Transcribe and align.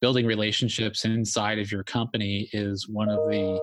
building 0.00 0.26
relationships 0.26 1.04
inside 1.04 1.58
of 1.58 1.70
your 1.70 1.84
company 1.84 2.48
is 2.52 2.88
one 2.88 3.08
of 3.08 3.18
the 3.28 3.60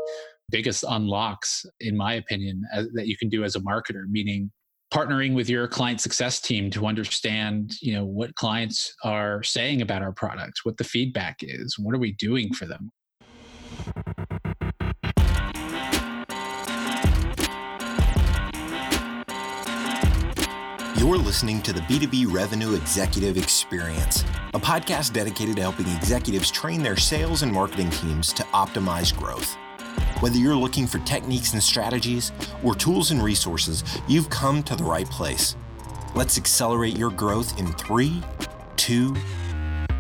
biggest 0.49 0.85
unlocks, 0.87 1.65
in 1.81 1.95
my 1.95 2.13
opinion, 2.13 2.63
as, 2.73 2.87
that 2.93 3.07
you 3.07 3.17
can 3.17 3.29
do 3.29 3.43
as 3.43 3.55
a 3.55 3.59
marketer, 3.59 4.07
meaning 4.09 4.51
partnering 4.93 5.35
with 5.35 5.49
your 5.49 5.67
client 5.67 5.99
success 5.99 6.39
team 6.39 6.69
to 6.71 6.85
understand 6.85 7.73
you 7.81 7.93
know 7.93 8.05
what 8.05 8.33
clients 8.35 8.95
are 9.03 9.43
saying 9.43 9.81
about 9.81 10.01
our 10.01 10.13
products 10.13 10.63
what 10.63 10.77
the 10.77 10.83
feedback 10.83 11.37
is 11.41 11.77
what 11.77 11.93
are 11.93 11.99
we 11.99 12.13
doing 12.13 12.53
for 12.53 12.65
them 12.65 12.89
listening 21.37 21.61
to 21.61 21.71
the 21.71 21.81
B2B 21.81 22.33
Revenue 22.33 22.73
Executive 22.73 23.37
Experience, 23.37 24.23
a 24.55 24.59
podcast 24.59 25.13
dedicated 25.13 25.57
to 25.57 25.61
helping 25.61 25.87
executives 25.89 26.49
train 26.49 26.81
their 26.81 26.95
sales 26.95 27.43
and 27.43 27.53
marketing 27.53 27.91
teams 27.91 28.33
to 28.33 28.41
optimize 28.55 29.15
growth. 29.15 29.53
Whether 30.19 30.37
you're 30.37 30.55
looking 30.55 30.87
for 30.87 30.97
techniques 31.05 31.53
and 31.53 31.61
strategies 31.61 32.31
or 32.63 32.73
tools 32.73 33.11
and 33.11 33.21
resources, 33.21 33.83
you've 34.07 34.31
come 34.31 34.63
to 34.63 34.75
the 34.75 34.83
right 34.83 35.07
place. 35.11 35.55
Let's 36.15 36.39
accelerate 36.39 36.97
your 36.97 37.11
growth 37.11 37.59
in 37.59 37.67
three, 37.73 38.23
two, 38.75 39.13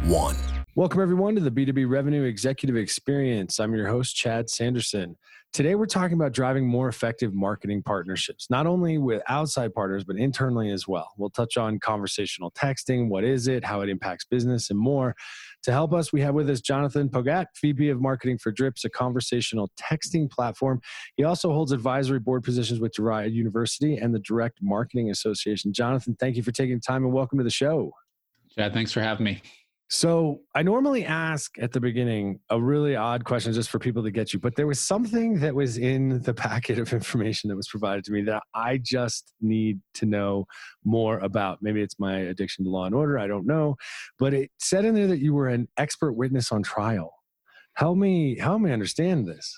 one. 0.05 0.37
Welcome, 0.73 1.01
everyone, 1.01 1.35
to 1.35 1.41
the 1.41 1.51
B2B 1.51 1.87
Revenue 1.87 2.23
Executive 2.23 2.75
Experience. 2.75 3.59
I'm 3.59 3.75
your 3.75 3.87
host, 3.87 4.15
Chad 4.15 4.49
Sanderson. 4.49 5.15
Today, 5.57 5.73
we're 5.73 5.87
talking 5.87 6.13
about 6.13 6.33
driving 6.33 6.67
more 6.67 6.87
effective 6.87 7.33
marketing 7.33 7.81
partnerships, 7.81 8.47
not 8.47 8.67
only 8.67 8.99
with 8.99 9.23
outside 9.27 9.73
partners, 9.73 10.03
but 10.03 10.15
internally 10.15 10.69
as 10.69 10.87
well. 10.87 11.11
We'll 11.17 11.31
touch 11.31 11.57
on 11.57 11.79
conversational 11.79 12.51
texting 12.51 13.09
what 13.09 13.23
is 13.23 13.47
it, 13.47 13.63
how 13.63 13.81
it 13.81 13.89
impacts 13.89 14.23
business, 14.23 14.69
and 14.69 14.77
more. 14.77 15.15
To 15.63 15.71
help 15.71 15.95
us, 15.95 16.13
we 16.13 16.21
have 16.21 16.35
with 16.35 16.47
us 16.51 16.61
Jonathan 16.61 17.09
Pogact, 17.09 17.47
VP 17.59 17.89
of 17.89 17.99
Marketing 17.99 18.37
for 18.37 18.51
Drips, 18.51 18.85
a 18.85 18.89
conversational 18.91 19.71
texting 19.81 20.29
platform. 20.29 20.79
He 21.15 21.23
also 21.23 21.51
holds 21.51 21.71
advisory 21.71 22.19
board 22.19 22.43
positions 22.43 22.79
with 22.79 22.93
DeRide 22.93 23.33
University 23.33 23.97
and 23.97 24.13
the 24.13 24.19
Direct 24.19 24.59
Marketing 24.61 25.09
Association. 25.09 25.73
Jonathan, 25.73 26.15
thank 26.19 26.35
you 26.35 26.43
for 26.43 26.51
taking 26.51 26.79
time 26.79 27.03
and 27.03 27.11
welcome 27.11 27.39
to 27.39 27.43
the 27.43 27.49
show. 27.49 27.93
Chad, 28.55 28.73
thanks 28.73 28.91
for 28.91 29.01
having 29.01 29.23
me. 29.23 29.41
So 29.89 30.41
I 30.53 30.63
normally 30.63 31.05
ask 31.05 31.57
at 31.59 31.71
the 31.71 31.79
beginning 31.79 32.41
a 32.49 32.61
really 32.61 32.97
odd 32.97 33.23
question 33.23 33.53
just 33.53 33.69
for 33.69 33.79
people 33.79 34.03
to 34.03 34.11
get 34.11 34.33
you, 34.33 34.39
but 34.39 34.55
there 34.55 34.67
was 34.67 34.81
something 34.81 35.39
that 35.39 35.55
was 35.55 35.77
in 35.77 36.21
the 36.23 36.33
packet 36.47 36.77
of 36.77 36.91
information 36.91 37.49
that 37.49 37.55
was 37.55 37.69
provided 37.69 38.03
to 38.05 38.11
me 38.11 38.21
that 38.23 38.43
I 38.53 38.79
just 38.79 39.33
need 39.39 39.79
to 39.95 40.05
know 40.05 40.45
more 40.83 41.19
about. 41.19 41.59
Maybe 41.61 41.81
it's 41.81 41.99
my 41.99 42.17
addiction 42.17 42.65
to 42.65 42.71
law 42.71 42.85
and 42.85 42.95
order. 42.95 43.17
I 43.17 43.27
don't 43.27 43.45
know. 43.45 43.75
But 44.19 44.33
it 44.33 44.51
said 44.59 44.83
in 44.83 44.93
there 44.93 45.07
that 45.07 45.19
you 45.19 45.33
were 45.33 45.47
an 45.47 45.69
expert 45.77 46.13
witness 46.13 46.51
on 46.51 46.63
trial. 46.63 47.13
Help 47.75 47.97
me, 47.97 48.37
help 48.37 48.61
me 48.61 48.71
understand 48.71 49.25
this. 49.25 49.57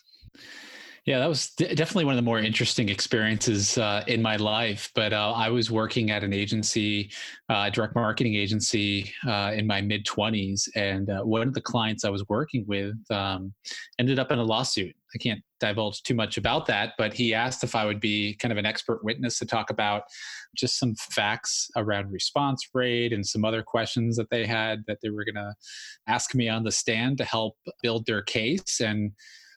Yeah, 1.05 1.19
that 1.19 1.29
was 1.29 1.51
definitely 1.51 2.05
one 2.05 2.13
of 2.13 2.17
the 2.17 2.23
more 2.23 2.39
interesting 2.39 2.89
experiences 2.89 3.77
uh, 3.77 4.03
in 4.07 4.21
my 4.21 4.35
life. 4.35 4.91
But 4.93 5.13
uh, 5.13 5.33
I 5.35 5.49
was 5.49 5.71
working 5.71 6.11
at 6.11 6.23
an 6.23 6.33
agency, 6.33 7.11
uh, 7.49 7.69
direct 7.69 7.95
marketing 7.95 8.35
agency, 8.35 9.11
uh, 9.27 9.51
in 9.55 9.65
my 9.65 9.81
mid 9.81 10.05
20s. 10.05 10.69
And 10.75 11.09
uh, 11.09 11.21
one 11.21 11.47
of 11.47 11.53
the 11.53 11.61
clients 11.61 12.03
I 12.03 12.09
was 12.09 12.27
working 12.27 12.65
with 12.67 12.95
um, 13.09 13.53
ended 13.97 14.19
up 14.19 14.31
in 14.31 14.39
a 14.39 14.43
lawsuit. 14.43 14.95
I 15.15 15.17
can't 15.17 15.41
divulge 15.59 16.03
too 16.03 16.13
much 16.13 16.37
about 16.37 16.67
that, 16.67 16.93
but 16.97 17.13
he 17.13 17.33
asked 17.33 17.63
if 17.63 17.75
I 17.75 17.85
would 17.85 17.99
be 17.99 18.35
kind 18.35 18.51
of 18.51 18.57
an 18.59 18.65
expert 18.65 19.03
witness 19.03 19.39
to 19.39 19.45
talk 19.45 19.71
about 19.71 20.03
just 20.55 20.77
some 20.77 20.93
facts 20.95 21.69
around 21.75 22.11
response 22.11 22.67
rate 22.73 23.11
and 23.13 23.25
some 23.25 23.43
other 23.43 23.63
questions 23.63 24.17
that 24.17 24.29
they 24.29 24.45
had 24.45 24.83
that 24.87 24.99
they 25.01 25.09
were 25.09 25.25
going 25.25 25.35
to 25.35 25.53
ask 26.07 26.35
me 26.35 26.47
on 26.47 26.63
the 26.63 26.71
stand 26.71 27.17
to 27.17 27.25
help 27.25 27.55
build 27.81 28.05
their 28.05 28.21
case. 28.21 28.79
And 28.79 29.11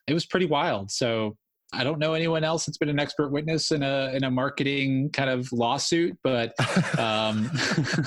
it 0.06 0.14
was 0.14 0.26
pretty 0.26 0.46
wild. 0.46 0.90
So 0.90 1.36
I 1.74 1.84
don't 1.84 1.98
know 1.98 2.12
anyone 2.12 2.44
else 2.44 2.66
that's 2.66 2.76
been 2.76 2.90
an 2.90 3.00
expert 3.00 3.30
witness 3.30 3.70
in 3.70 3.82
a 3.82 4.12
in 4.14 4.24
a 4.24 4.30
marketing 4.30 5.08
kind 5.10 5.30
of 5.30 5.50
lawsuit, 5.52 6.18
but 6.22 6.52
um, 6.98 7.50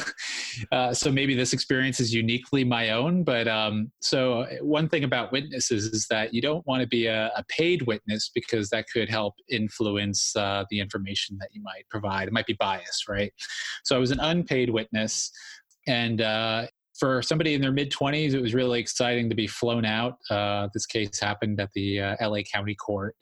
uh, 0.72 0.94
so 0.94 1.12
maybe 1.12 1.34
this 1.34 1.52
experience 1.52 2.00
is 2.00 2.14
uniquely 2.14 2.64
my 2.64 2.92
own. 2.92 3.24
But 3.24 3.48
um, 3.48 3.92
so 4.02 4.46
one 4.62 4.88
thing 4.88 5.04
about 5.04 5.32
witnesses 5.32 5.86
is 5.86 6.06
that 6.12 6.32
you 6.32 6.42
don't 6.42 6.66
want 6.68 6.82
to 6.82 6.88
be 6.88 7.08
a, 7.08 7.32
a 7.36 7.44
paid 7.46 7.82
witness 7.84 8.30
because 8.34 8.70
that 8.70 8.86
could 8.94 9.10
help 9.10 9.34
influence 9.50 10.36
uh, 10.36 10.66
the 10.70 10.80
information 10.80 11.38
that 11.40 11.50
you 11.52 11.64
might 11.64 11.90
provide. 11.90 12.28
It 12.28 12.34
might 12.34 12.48
be 12.48 12.58
biased, 12.60 13.10
right? 13.10 13.34
So 13.84 13.96
I 13.96 14.00
was 14.00 14.12
an 14.12 14.20
unpaid 14.20 14.70
witness, 14.70 15.32
and 15.88 16.22
uh, 16.22 16.68
for 16.98 17.22
somebody 17.22 17.54
in 17.54 17.62
their 17.62 17.72
mid 17.72 17.92
20s, 17.92 18.34
it 18.34 18.42
was 18.42 18.54
really 18.54 18.80
exciting 18.80 19.30
to 19.30 19.36
be 19.36 19.48
flown 19.48 19.86
out. 19.86 20.18
Uh, 20.30 20.70
this 20.74 20.86
case 20.86 21.20
happened 21.20 21.60
at 21.60 21.70
the 21.74 22.02
uh, 22.02 22.30
LA 22.30 22.42
County 22.42 22.76
Court. 22.76 23.16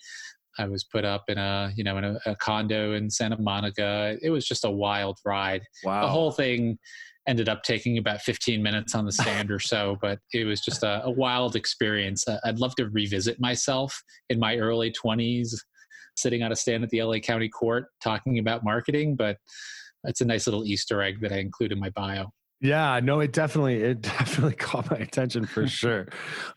I 0.60 0.68
was 0.68 0.84
put 0.84 1.04
up 1.04 1.24
in 1.30 1.38
a 1.40 1.72
you 1.76 1.84
know 1.84 1.98
in 1.98 2.04
a, 2.04 2.20
a, 2.28 2.36
condo 2.36 2.94
in 2.94 3.10
Santa 3.10 3.40
Monica. 3.40 4.18
It 4.22 4.30
was 4.30 4.46
just 4.46 4.66
a 4.66 4.70
wild 4.70 5.18
ride. 5.26 5.64
Wow. 5.84 6.04
The 6.04 6.10
whole 6.10 6.32
thing 6.32 6.78
ended 7.28 7.50
up 7.50 7.64
taking 7.64 7.98
about 7.98 8.22
15 8.22 8.62
minutes 8.62 8.94
on 8.94 9.06
the 9.06 9.12
stand 9.12 9.50
or 9.50 9.60
so, 9.60 9.98
but 10.02 10.20
it 10.34 10.46
was 10.46 10.62
just 10.62 10.84
a, 10.84 11.04
a 11.06 11.10
wild 11.10 11.56
experience. 11.56 12.26
I'd 12.44 12.60
love 12.60 12.76
to 12.76 12.90
revisit 12.90 13.40
myself 13.40 14.00
in 14.30 14.40
my 14.40 14.58
early 14.58 14.92
20s, 14.92 15.56
sitting 16.18 16.44
on 16.44 16.52
a 16.52 16.56
stand 16.56 16.84
at 16.84 16.90
the 16.90 17.02
LA 17.02 17.20
County 17.20 17.50
Court 17.50 17.86
talking 18.04 18.40
about 18.40 18.64
marketing. 18.64 19.16
But 19.16 19.38
it's 20.04 20.22
a 20.22 20.26
nice 20.26 20.46
little 20.46 20.66
Easter 20.66 21.02
egg 21.02 21.22
that 21.22 21.32
I 21.32 21.38
include 21.38 21.72
in 21.72 21.80
my 21.80 21.90
bio. 21.92 22.32
Yeah, 22.64 23.02
no, 23.04 23.20
it 23.20 23.34
definitely 23.34 23.84
it 23.84 24.02
definitely 24.02 24.56
caught 24.56 24.90
my 24.90 24.96
attention 24.96 25.46
for 25.46 25.68
sure. 25.68 26.08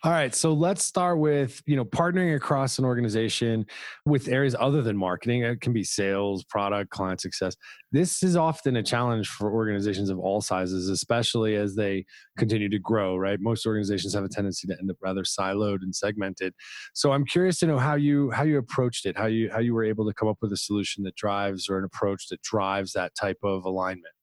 All 0.05 0.13
right, 0.13 0.33
so 0.33 0.53
let's 0.53 0.85
start 0.85 1.19
with 1.19 1.61
you 1.67 1.75
know 1.75 1.85
partnering 1.85 2.37
across 2.37 2.79
an 2.79 2.85
organization 2.85 3.67
with 4.05 4.29
areas 4.29 4.55
other 4.61 4.83
than 4.83 4.97
marketing. 4.97 5.43
It 5.43 5.61
can 5.61 5.73
be 5.73 5.83
sales, 5.83 6.45
product, 6.45 6.91
client 6.91 7.21
success. 7.21 7.57
This 7.91 8.23
is 8.23 8.37
often 8.37 8.77
a 8.77 8.85
challenge 8.85 9.27
for 9.27 9.53
organizations 9.53 10.09
of 10.09 10.21
all 10.21 10.41
sizes, 10.41 10.89
especially 10.89 11.57
as 11.57 11.75
they 11.75 12.05
continue 12.39 12.69
to 12.69 12.79
grow. 12.79 13.17
Right, 13.17 13.41
most 13.41 13.67
organizations 13.67 14.15
have 14.15 14.23
a 14.23 14.29
tendency 14.29 14.69
to 14.69 14.77
end 14.79 14.89
up 14.89 14.99
rather 15.03 15.23
siloed 15.25 15.83
and 15.83 15.93
segmented. 15.93 16.55
So 16.95 17.11
I'm 17.11 17.25
curious 17.25 17.59
to 17.59 17.67
know 17.67 17.79
how 17.79 17.97
you 17.97 18.31
how 18.31 18.45
you 18.45 18.59
approached 18.59 19.07
it, 19.07 19.19
how 19.19 19.27
you 19.27 19.51
how 19.51 19.59
you 19.59 19.75
were 19.75 19.85
able 19.85 20.07
to 20.07 20.15
come 20.15 20.29
up 20.29 20.39
with 20.41 20.53
a 20.53 20.57
solution 20.57 21.03
that 21.03 21.17
drives 21.17 21.69
or 21.69 21.79
an 21.79 21.85
approach 21.85 22.29
that 22.29 22.43
drives 22.43 22.93
that 22.93 23.17
type 23.17 23.39
of 23.43 23.65
alignment. 23.65 24.15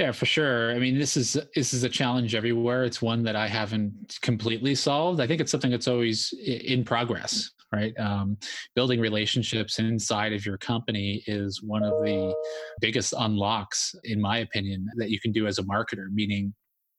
Yeah, 0.00 0.12
for 0.12 0.24
sure. 0.24 0.70
I 0.70 0.78
mean, 0.78 0.98
this 0.98 1.14
is 1.14 1.36
this 1.54 1.74
is 1.74 1.84
a 1.84 1.88
challenge 1.90 2.34
everywhere. 2.34 2.84
It's 2.84 3.02
one 3.02 3.22
that 3.24 3.36
I 3.36 3.46
haven't 3.46 4.18
completely 4.22 4.74
solved. 4.74 5.20
I 5.20 5.26
think 5.26 5.42
it's 5.42 5.52
something 5.52 5.70
that's 5.70 5.88
always 5.88 6.32
in 6.42 6.84
progress, 6.84 7.50
right? 7.70 7.92
Um, 7.98 8.38
building 8.74 8.98
relationships 8.98 9.78
inside 9.78 10.32
of 10.32 10.46
your 10.46 10.56
company 10.56 11.22
is 11.26 11.62
one 11.62 11.82
of 11.82 12.02
the 12.02 12.34
biggest 12.80 13.12
unlocks, 13.18 13.94
in 14.04 14.18
my 14.18 14.38
opinion, 14.38 14.88
that 14.96 15.10
you 15.10 15.20
can 15.20 15.32
do 15.32 15.46
as 15.46 15.58
a 15.58 15.64
marketer. 15.64 16.06
Meaning, 16.10 16.54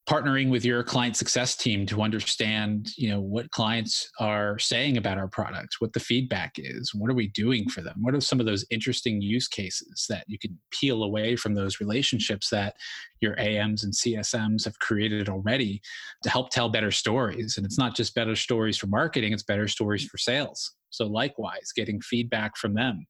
partnering 0.10 0.50
with 0.50 0.66
your 0.66 0.84
client 0.84 1.16
success 1.16 1.56
team 1.56 1.86
to 1.86 2.02
understand 2.02 2.90
you 2.98 3.10
know 3.10 3.22
what 3.22 3.52
clients 3.52 4.10
are 4.20 4.58
saying 4.58 4.98
about 4.98 5.18
our 5.18 5.28
products 5.28 5.80
what 5.80 5.94
the 5.94 6.00
feedback 6.00 6.54
is 6.58 6.94
what 6.94 7.10
are 7.10 7.16
we 7.16 7.28
doing 7.28 7.70
for 7.70 7.82
them? 7.82 7.96
What 8.02 8.16
are 8.16 8.22
some 8.22 8.40
of 8.40 8.46
those 8.46 8.66
interesting 8.72 9.22
use 9.22 9.48
cases 9.48 10.06
that 10.10 10.26
you 10.28 10.40
can 10.40 10.58
peel 10.72 11.04
away 11.04 11.36
from 11.36 11.54
those 11.54 11.80
relationships 11.80 12.50
that 12.50 12.76
your 13.20 13.40
ams 13.40 13.84
and 13.84 13.94
csms 13.94 14.66
have 14.66 14.80
created 14.80 15.30
already 15.30 15.82
to 16.24 16.30
help 16.30 16.50
tell 16.50 16.70
better 16.70 16.92
stories? 16.92 17.58
And 17.58 17.66
it's 17.66 17.78
not 17.78 17.96
just 17.96 18.16
better 18.16 18.36
stories 18.36 18.78
for 18.78 18.88
marketing 18.88 19.34
it's 19.34 19.44
better 19.44 19.68
stories 19.68 20.06
for 20.06 20.18
sales 20.18 20.76
so 20.92 21.08
likewise, 21.08 21.72
getting 21.76 22.00
feedback 22.02 22.58
from 22.58 22.74
them, 22.74 23.06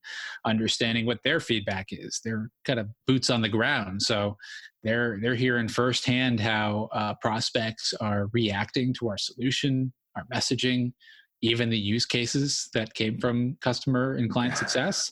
understanding 0.46 1.06
what 1.06 1.20
their 1.24 1.40
feedback 1.40 1.88
is. 1.92 2.22
They're 2.24 2.50
kind 2.66 2.80
of 2.80 2.88
boots 3.08 3.30
on 3.30 3.42
the 3.42 3.50
ground, 3.50 4.02
so 4.02 4.38
they're 4.84 5.20
they're 5.22 5.36
hearing 5.36 5.68
firsthand 5.68 6.40
how 6.40 6.90
uh, 6.94 7.16
prospects 7.22 7.94
are 8.00 8.28
reacting 8.34 8.94
to 9.00 9.10
our 9.10 9.18
solution, 9.18 9.92
our 10.16 10.26
messaging, 10.34 10.94
even 11.42 11.70
the 11.70 11.78
use 11.78 12.06
cases 12.06 12.70
that 12.74 12.94
came 12.94 13.20
from 13.20 13.58
customer 13.62 14.16
and 14.16 14.30
client 14.30 14.58
success, 14.58 15.12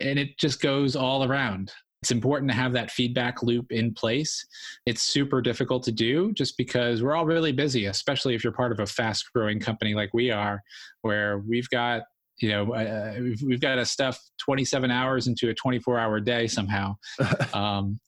and 0.00 0.18
it 0.18 0.38
just 0.38 0.60
goes 0.60 0.96
all 0.96 1.24
around. 1.24 1.72
It's 2.02 2.10
important 2.10 2.50
to 2.50 2.56
have 2.56 2.72
that 2.74 2.90
feedback 2.90 3.42
loop 3.42 3.72
in 3.72 3.92
place. 3.94 4.46
It's 4.84 5.02
super 5.02 5.40
difficult 5.40 5.82
to 5.84 5.92
do 5.92 6.32
just 6.32 6.56
because 6.56 7.02
we're 7.02 7.16
all 7.16 7.26
really 7.26 7.52
busy, 7.52 7.86
especially 7.86 8.34
if 8.34 8.44
you're 8.44 8.52
part 8.52 8.72
of 8.72 8.80
a 8.80 8.86
fast 8.86 9.32
growing 9.34 9.58
company 9.58 9.94
like 9.94 10.10
we 10.12 10.30
are, 10.30 10.62
where 11.02 11.38
we've 11.38 11.68
got 11.70 12.02
you 12.38 12.50
know 12.50 12.72
uh, 12.74 13.14
we've, 13.18 13.42
we've 13.42 13.60
got 13.60 13.76
to 13.76 13.84
stuff 13.84 14.20
27 14.38 14.90
hours 14.90 15.26
into 15.26 15.48
a 15.48 15.54
24 15.54 15.98
hour 15.98 16.20
day 16.20 16.46
somehow 16.46 16.94
um, 17.54 17.98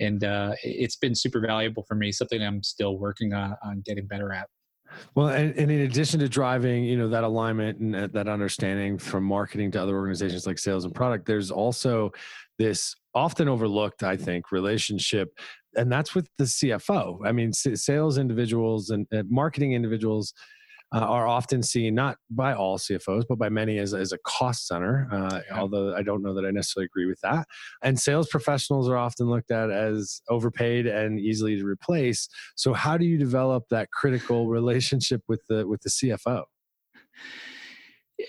and 0.00 0.24
uh, 0.24 0.52
it's 0.62 0.96
been 0.96 1.14
super 1.14 1.40
valuable 1.40 1.84
for 1.86 1.94
me 1.94 2.10
something 2.10 2.42
i'm 2.42 2.62
still 2.62 2.98
working 2.98 3.34
on, 3.34 3.54
on 3.62 3.82
getting 3.84 4.06
better 4.06 4.32
at 4.32 4.48
well, 5.14 5.28
and, 5.28 5.54
and, 5.56 5.70
in 5.70 5.80
addition 5.82 6.20
to 6.20 6.28
driving, 6.28 6.84
you 6.84 6.96
know, 6.96 7.08
that 7.08 7.24
alignment 7.24 7.78
and 7.78 7.94
that 8.12 8.28
understanding 8.28 8.98
from 8.98 9.24
marketing 9.24 9.70
to 9.72 9.82
other 9.82 9.96
organizations 9.96 10.46
like 10.46 10.58
sales 10.58 10.84
and 10.84 10.94
product, 10.94 11.26
there's 11.26 11.50
also 11.50 12.10
this 12.58 12.94
often 13.14 13.48
overlooked, 13.48 14.02
I 14.02 14.16
think, 14.16 14.52
relationship 14.52 15.30
and 15.76 15.90
that's 15.90 16.14
with 16.14 16.28
the 16.38 16.44
CFO. 16.44 17.18
I 17.24 17.32
mean, 17.32 17.52
sales 17.52 18.18
individuals 18.18 18.90
and 18.90 19.06
uh, 19.12 19.22
marketing 19.28 19.72
individuals 19.72 20.32
uh, 20.92 20.98
are 21.00 21.26
often 21.26 21.62
seen 21.62 21.94
not 21.94 22.16
by 22.30 22.54
all 22.54 22.78
CFOs, 22.78 23.24
but 23.28 23.38
by 23.38 23.48
many 23.48 23.78
as, 23.78 23.94
as 23.94 24.12
a 24.12 24.18
cost 24.18 24.66
center. 24.66 25.08
Uh, 25.10 25.40
yeah. 25.46 25.60
Although 25.60 25.94
I 25.94 26.02
don't 26.02 26.22
know 26.22 26.34
that 26.34 26.44
I 26.44 26.50
necessarily 26.50 26.86
agree 26.86 27.06
with 27.06 27.20
that. 27.22 27.46
And 27.82 27.98
sales 27.98 28.28
professionals 28.28 28.88
are 28.88 28.96
often 28.96 29.26
looked 29.26 29.50
at 29.50 29.70
as 29.70 30.20
overpaid 30.28 30.86
and 30.86 31.18
easily 31.18 31.56
to 31.56 31.64
replace. 31.64 32.28
So, 32.56 32.72
how 32.72 32.96
do 32.96 33.04
you 33.04 33.18
develop 33.18 33.64
that 33.70 33.90
critical 33.90 34.48
relationship 34.48 35.22
with 35.28 35.42
the 35.48 35.66
with 35.66 35.80
the 35.82 35.90
CFO? 35.90 36.44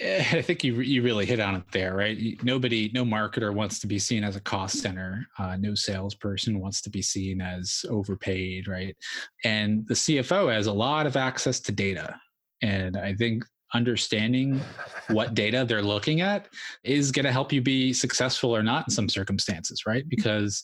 I 0.01 0.41
think 0.41 0.63
you 0.63 0.81
you 0.81 1.03
really 1.03 1.27
hit 1.27 1.39
on 1.39 1.55
it 1.55 1.63
there, 1.71 1.95
right? 1.95 2.17
Nobody, 2.43 2.89
no 2.93 3.05
marketer 3.05 3.53
wants 3.53 3.79
to 3.79 3.87
be 3.87 3.99
seen 3.99 4.23
as 4.23 4.35
a 4.35 4.41
cost 4.41 4.79
center. 4.79 5.27
Uh, 5.37 5.57
no 5.57 5.75
salesperson 5.75 6.59
wants 6.59 6.81
to 6.81 6.89
be 6.89 7.03
seen 7.03 7.39
as 7.39 7.85
overpaid, 7.89 8.67
right? 8.67 8.95
And 9.43 9.87
the 9.87 9.93
CFO 9.93 10.51
has 10.51 10.65
a 10.65 10.73
lot 10.73 11.05
of 11.05 11.15
access 11.15 11.59
to 11.61 11.71
data, 11.71 12.19
and 12.61 12.97
I 12.97 13.13
think 13.13 13.43
understanding 13.73 14.61
what 15.09 15.33
data 15.33 15.65
they're 15.67 15.81
looking 15.81 16.21
at 16.21 16.47
is 16.83 17.11
going 17.11 17.25
to 17.25 17.31
help 17.31 17.51
you 17.51 17.61
be 17.61 17.91
successful 17.91 18.55
or 18.55 18.63
not 18.63 18.85
in 18.87 18.91
some 18.91 19.09
circumstances, 19.09 19.85
right? 19.85 20.03
Mm-hmm. 20.03 20.09
Because 20.09 20.63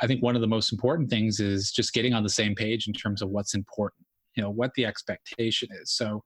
I 0.00 0.06
think 0.06 0.22
one 0.22 0.36
of 0.36 0.40
the 0.40 0.48
most 0.48 0.72
important 0.72 1.10
things 1.10 1.40
is 1.40 1.72
just 1.72 1.92
getting 1.92 2.14
on 2.14 2.22
the 2.22 2.28
same 2.28 2.54
page 2.54 2.86
in 2.86 2.92
terms 2.92 3.22
of 3.22 3.30
what's 3.30 3.54
important, 3.54 4.06
you 4.36 4.42
know, 4.42 4.50
what 4.50 4.70
the 4.74 4.86
expectation 4.86 5.68
is. 5.80 5.92
So 5.92 6.22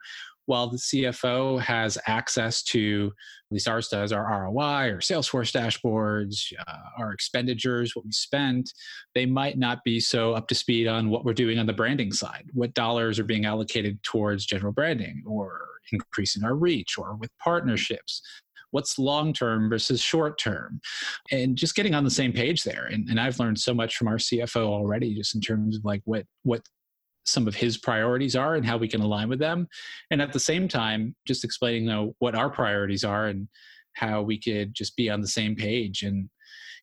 while 0.47 0.69
the 0.69 0.79
CFO 0.79 1.61
has 1.61 1.99
access 2.07 2.63
to, 2.65 3.13
at 3.51 3.55
least 3.55 3.69
ours 3.69 3.89
does, 3.89 4.13
our 4.13 4.45
ROI 4.45 4.89
or 4.89 4.99
Salesforce 4.99 5.53
dashboards, 5.53 6.53
uh, 6.67 6.77
our 6.99 7.13
expenditures, 7.13 7.95
what 7.95 8.05
we 8.05 8.13
spend, 8.13 8.73
they 9.15 9.27
might 9.27 9.59
not 9.59 9.85
be 9.85 10.01
so 10.01 10.33
up 10.33 10.49
to 10.49 10.55
speed 10.55 10.87
on 10.87 11.11
what 11.11 11.25
we're 11.25 11.35
doing 11.35 11.59
on 11.59 11.67
the 11.67 11.73
branding 11.73 12.13
side, 12.13 12.45
what 12.55 12.75
dollars 12.75 13.19
are 13.19 13.25
being 13.25 13.45
allocated 13.45 14.03
towards 14.03 14.47
general 14.47 14.73
branding 14.73 15.23
or 15.27 15.67
increasing 15.93 16.45
our 16.45 16.55
reach 16.55 16.97
or 16.97 17.17
with 17.17 17.31
partnerships. 17.39 18.23
What's 18.73 18.99
long 18.99 19.33
term 19.33 19.71
versus 19.71 20.01
short 20.01 20.39
term, 20.39 20.81
and 21.31 21.57
just 21.57 21.77
getting 21.77 21.95
on 21.95 22.05
the 22.05 22.11
same 22.11 22.33
page 22.33 22.65
there. 22.65 22.87
And, 22.87 23.09
and 23.09 23.19
I've 23.19 23.39
learned 23.39 23.59
so 23.59 23.73
much 23.73 23.97
from 23.97 24.09
our 24.09 24.17
CFO 24.17 24.67
already, 24.67 25.15
just 25.15 25.35
in 25.35 25.41
terms 25.41 25.77
of 25.77 25.85
like 25.85 26.03
what 26.05 26.27
what 26.43 26.63
some 27.27 27.47
of 27.47 27.55
his 27.55 27.77
priorities 27.77 28.37
are 28.37 28.55
and 28.55 28.65
how 28.65 28.77
we 28.77 28.89
can 28.89 29.01
align 29.01 29.29
with 29.29 29.39
them. 29.39 29.69
And 30.11 30.23
at 30.23 30.33
the 30.33 30.41
same 30.41 30.69
time 30.69 31.15
just 31.27 31.45
explaining 31.45 31.87
though 31.87 32.15
what 32.19 32.35
our 32.35 32.51
priorities 32.51 33.05
are 33.05 33.27
and 33.27 33.49
how 33.95 34.23
we 34.23 34.39
could 34.39 34.75
just 34.75 34.97
be 34.97 35.11
on 35.11 35.21
the 35.21 35.29
same 35.29 35.57
page. 35.57 36.03
And 36.03 36.29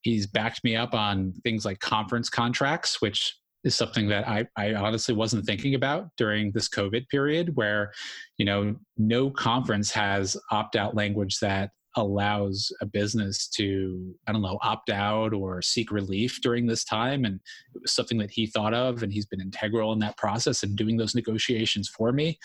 he's 0.03 0.27
backed 0.27 0.63
me 0.63 0.75
up 0.75 0.93
on 0.93 1.33
things 1.43 1.65
like 1.65 1.79
conference 1.79 2.29
contracts 2.29 3.01
which 3.01 3.35
is 3.63 3.73
something 3.73 4.07
that 4.09 4.27
I, 4.27 4.45
I 4.57 4.73
honestly 4.73 5.15
wasn't 5.15 5.45
thinking 5.45 5.75
about 5.75 6.09
during 6.17 6.51
this 6.51 6.69
covid 6.69 7.07
period 7.09 7.55
where 7.55 7.91
you 8.37 8.45
know 8.45 8.75
no 8.97 9.31
conference 9.31 9.91
has 9.91 10.37
opt 10.51 10.75
out 10.75 10.95
language 10.95 11.39
that 11.39 11.71
allows 11.95 12.71
a 12.81 12.85
business 12.85 13.47
to 13.47 14.15
i 14.27 14.31
don't 14.31 14.41
know 14.41 14.57
opt 14.61 14.89
out 14.89 15.33
or 15.33 15.61
seek 15.61 15.91
relief 15.91 16.41
during 16.41 16.65
this 16.65 16.83
time 16.83 17.25
and 17.25 17.39
it 17.75 17.81
was 17.81 17.91
something 17.91 18.17
that 18.17 18.31
he 18.31 18.47
thought 18.47 18.73
of 18.73 19.03
and 19.03 19.13
he's 19.13 19.25
been 19.25 19.41
integral 19.41 19.93
in 19.93 19.99
that 19.99 20.17
process 20.17 20.63
and 20.63 20.75
doing 20.75 20.97
those 20.97 21.15
negotiations 21.15 21.87
for 21.87 22.11
me 22.11 22.37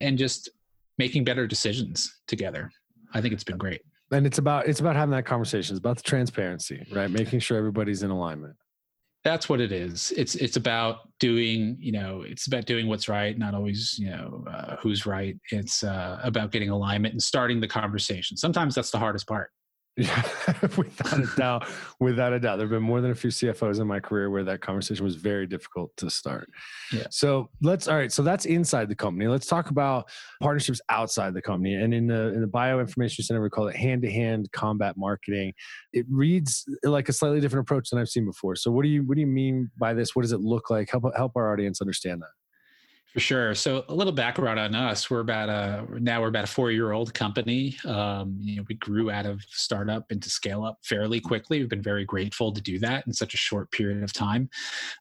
and 0.00 0.18
just 0.18 0.50
making 0.98 1.24
better 1.24 1.46
decisions 1.46 2.20
together. 2.26 2.70
I 3.12 3.20
think 3.20 3.34
it's 3.34 3.44
been 3.44 3.58
great. 3.58 3.82
And 4.10 4.26
it's 4.26 4.38
about 4.38 4.68
it's 4.68 4.80
about 4.80 4.96
having 4.96 5.12
that 5.12 5.26
conversation. 5.26 5.74
It's 5.74 5.80
about 5.80 5.96
the 5.96 6.02
transparency 6.02 6.86
right? 6.92 7.10
Making 7.10 7.40
sure 7.40 7.56
everybody's 7.58 8.02
in 8.02 8.10
alignment 8.10 8.56
that's 9.24 9.48
what 9.48 9.60
it 9.60 9.72
is. 9.72 10.12
It's 10.16 10.34
it's 10.34 10.56
about 10.56 11.08
doing 11.18 11.76
you 11.80 11.92
know 11.92 12.22
it's 12.22 12.46
about 12.46 12.66
doing 12.66 12.86
what's 12.86 13.08
right 13.08 13.38
not 13.38 13.54
always 13.54 13.98
you 13.98 14.10
know 14.10 14.44
uh, 14.50 14.76
who's 14.76 15.06
right. 15.06 15.36
It's 15.50 15.82
uh, 15.82 16.20
about 16.22 16.52
getting 16.52 16.70
alignment 16.70 17.14
and 17.14 17.22
starting 17.22 17.60
the 17.60 17.68
conversation. 17.68 18.36
Sometimes 18.36 18.74
that's 18.74 18.90
the 18.90 18.98
hardest 18.98 19.26
part 19.26 19.50
yeah, 19.96 20.22
without 20.76 21.20
a 21.20 21.36
doubt. 21.36 21.68
Without 22.00 22.32
a 22.32 22.40
doubt. 22.40 22.56
There 22.56 22.66
have 22.66 22.70
been 22.70 22.82
more 22.82 23.00
than 23.00 23.12
a 23.12 23.14
few 23.14 23.30
CFOs 23.30 23.80
in 23.80 23.86
my 23.86 24.00
career 24.00 24.28
where 24.28 24.42
that 24.42 24.60
conversation 24.60 25.04
was 25.04 25.14
very 25.14 25.46
difficult 25.46 25.96
to 25.98 26.10
start. 26.10 26.50
Yeah. 26.92 27.06
So 27.10 27.50
let's 27.62 27.86
all 27.86 27.96
right. 27.96 28.10
So 28.10 28.22
that's 28.22 28.44
inside 28.44 28.88
the 28.88 28.96
company. 28.96 29.28
Let's 29.28 29.46
talk 29.46 29.70
about 29.70 30.10
partnerships 30.42 30.80
outside 30.88 31.32
the 31.32 31.42
company. 31.42 31.74
And 31.74 31.94
in 31.94 32.08
the 32.08 32.34
in 32.34 32.40
the 32.40 32.48
bioinformation 32.48 33.22
center, 33.22 33.40
we 33.40 33.50
call 33.50 33.68
it 33.68 33.76
hand-to-hand 33.76 34.50
combat 34.52 34.96
marketing. 34.96 35.52
It 35.92 36.06
reads 36.10 36.68
like 36.82 37.08
a 37.08 37.12
slightly 37.12 37.40
different 37.40 37.64
approach 37.64 37.90
than 37.90 38.00
I've 38.00 38.08
seen 38.08 38.24
before. 38.24 38.56
So 38.56 38.72
what 38.72 38.82
do 38.82 38.88
you 38.88 39.04
what 39.04 39.14
do 39.14 39.20
you 39.20 39.28
mean 39.28 39.70
by 39.78 39.94
this? 39.94 40.16
What 40.16 40.22
does 40.22 40.32
it 40.32 40.40
look 40.40 40.70
like? 40.70 40.90
Help 40.90 41.04
help 41.16 41.32
our 41.36 41.52
audience 41.52 41.80
understand 41.80 42.20
that. 42.22 42.43
For 43.14 43.20
sure. 43.20 43.54
So 43.54 43.84
a 43.88 43.94
little 43.94 44.12
background 44.12 44.58
on 44.58 44.74
us: 44.74 45.08
we're 45.08 45.20
about 45.20 45.48
a 45.48 45.86
now 46.00 46.20
we're 46.20 46.28
about 46.28 46.44
a 46.44 46.48
four-year-old 46.48 47.14
company. 47.14 47.76
Um, 47.84 48.36
you 48.40 48.56
know, 48.56 48.64
we 48.68 48.74
grew 48.74 49.12
out 49.12 49.24
of 49.24 49.40
startup 49.48 50.10
into 50.10 50.28
scale 50.28 50.64
up 50.64 50.78
fairly 50.82 51.20
quickly. 51.20 51.60
We've 51.60 51.68
been 51.68 51.80
very 51.80 52.04
grateful 52.04 52.50
to 52.50 52.60
do 52.60 52.80
that 52.80 53.06
in 53.06 53.12
such 53.12 53.32
a 53.32 53.36
short 53.36 53.70
period 53.70 54.02
of 54.02 54.12
time, 54.12 54.50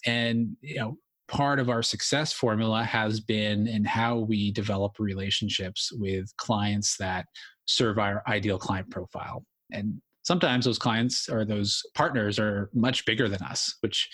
and 0.05 0.55
you 0.61 0.75
know, 0.75 0.97
part 1.27 1.57
of 1.57 1.69
our 1.69 1.81
success 1.81 2.31
formula 2.31 2.83
has 2.83 3.19
been 3.19 3.67
in 3.67 3.83
how 3.83 4.19
we 4.19 4.51
develop 4.51 4.99
relationships 4.99 5.91
with 5.93 6.31
clients 6.37 6.95
that 6.97 7.25
serve 7.65 7.97
our 7.97 8.21
ideal 8.27 8.59
client 8.59 8.91
profile. 8.91 9.43
And 9.71 9.99
sometimes 10.21 10.65
those 10.65 10.77
clients 10.77 11.27
or 11.29 11.45
those 11.45 11.81
partners 11.95 12.37
are 12.37 12.69
much 12.75 13.05
bigger 13.05 13.27
than 13.27 13.41
us, 13.41 13.75
which 13.81 14.07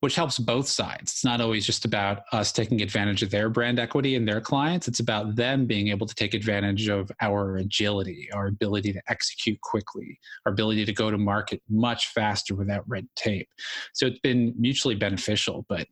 which 0.00 0.14
helps 0.14 0.38
both 0.38 0.68
sides. 0.68 1.12
It's 1.12 1.24
not 1.24 1.40
always 1.40 1.66
just 1.66 1.84
about 1.84 2.22
us 2.32 2.52
taking 2.52 2.82
advantage 2.82 3.22
of 3.22 3.30
their 3.30 3.50
brand 3.50 3.80
equity 3.80 4.14
and 4.14 4.28
their 4.28 4.40
clients. 4.40 4.86
It's 4.86 5.00
about 5.00 5.34
them 5.34 5.66
being 5.66 5.88
able 5.88 6.06
to 6.06 6.14
take 6.14 6.34
advantage 6.34 6.88
of 6.88 7.10
our 7.20 7.56
agility, 7.56 8.28
our 8.32 8.46
ability 8.46 8.92
to 8.92 9.02
execute 9.08 9.60
quickly, 9.60 10.18
our 10.46 10.52
ability 10.52 10.84
to 10.84 10.92
go 10.92 11.10
to 11.10 11.18
market 11.18 11.60
much 11.68 12.08
faster 12.08 12.54
without 12.54 12.88
red 12.88 13.08
tape. 13.16 13.48
So 13.92 14.06
it's 14.06 14.20
been 14.20 14.54
mutually 14.56 14.94
beneficial. 14.94 15.66
But 15.68 15.88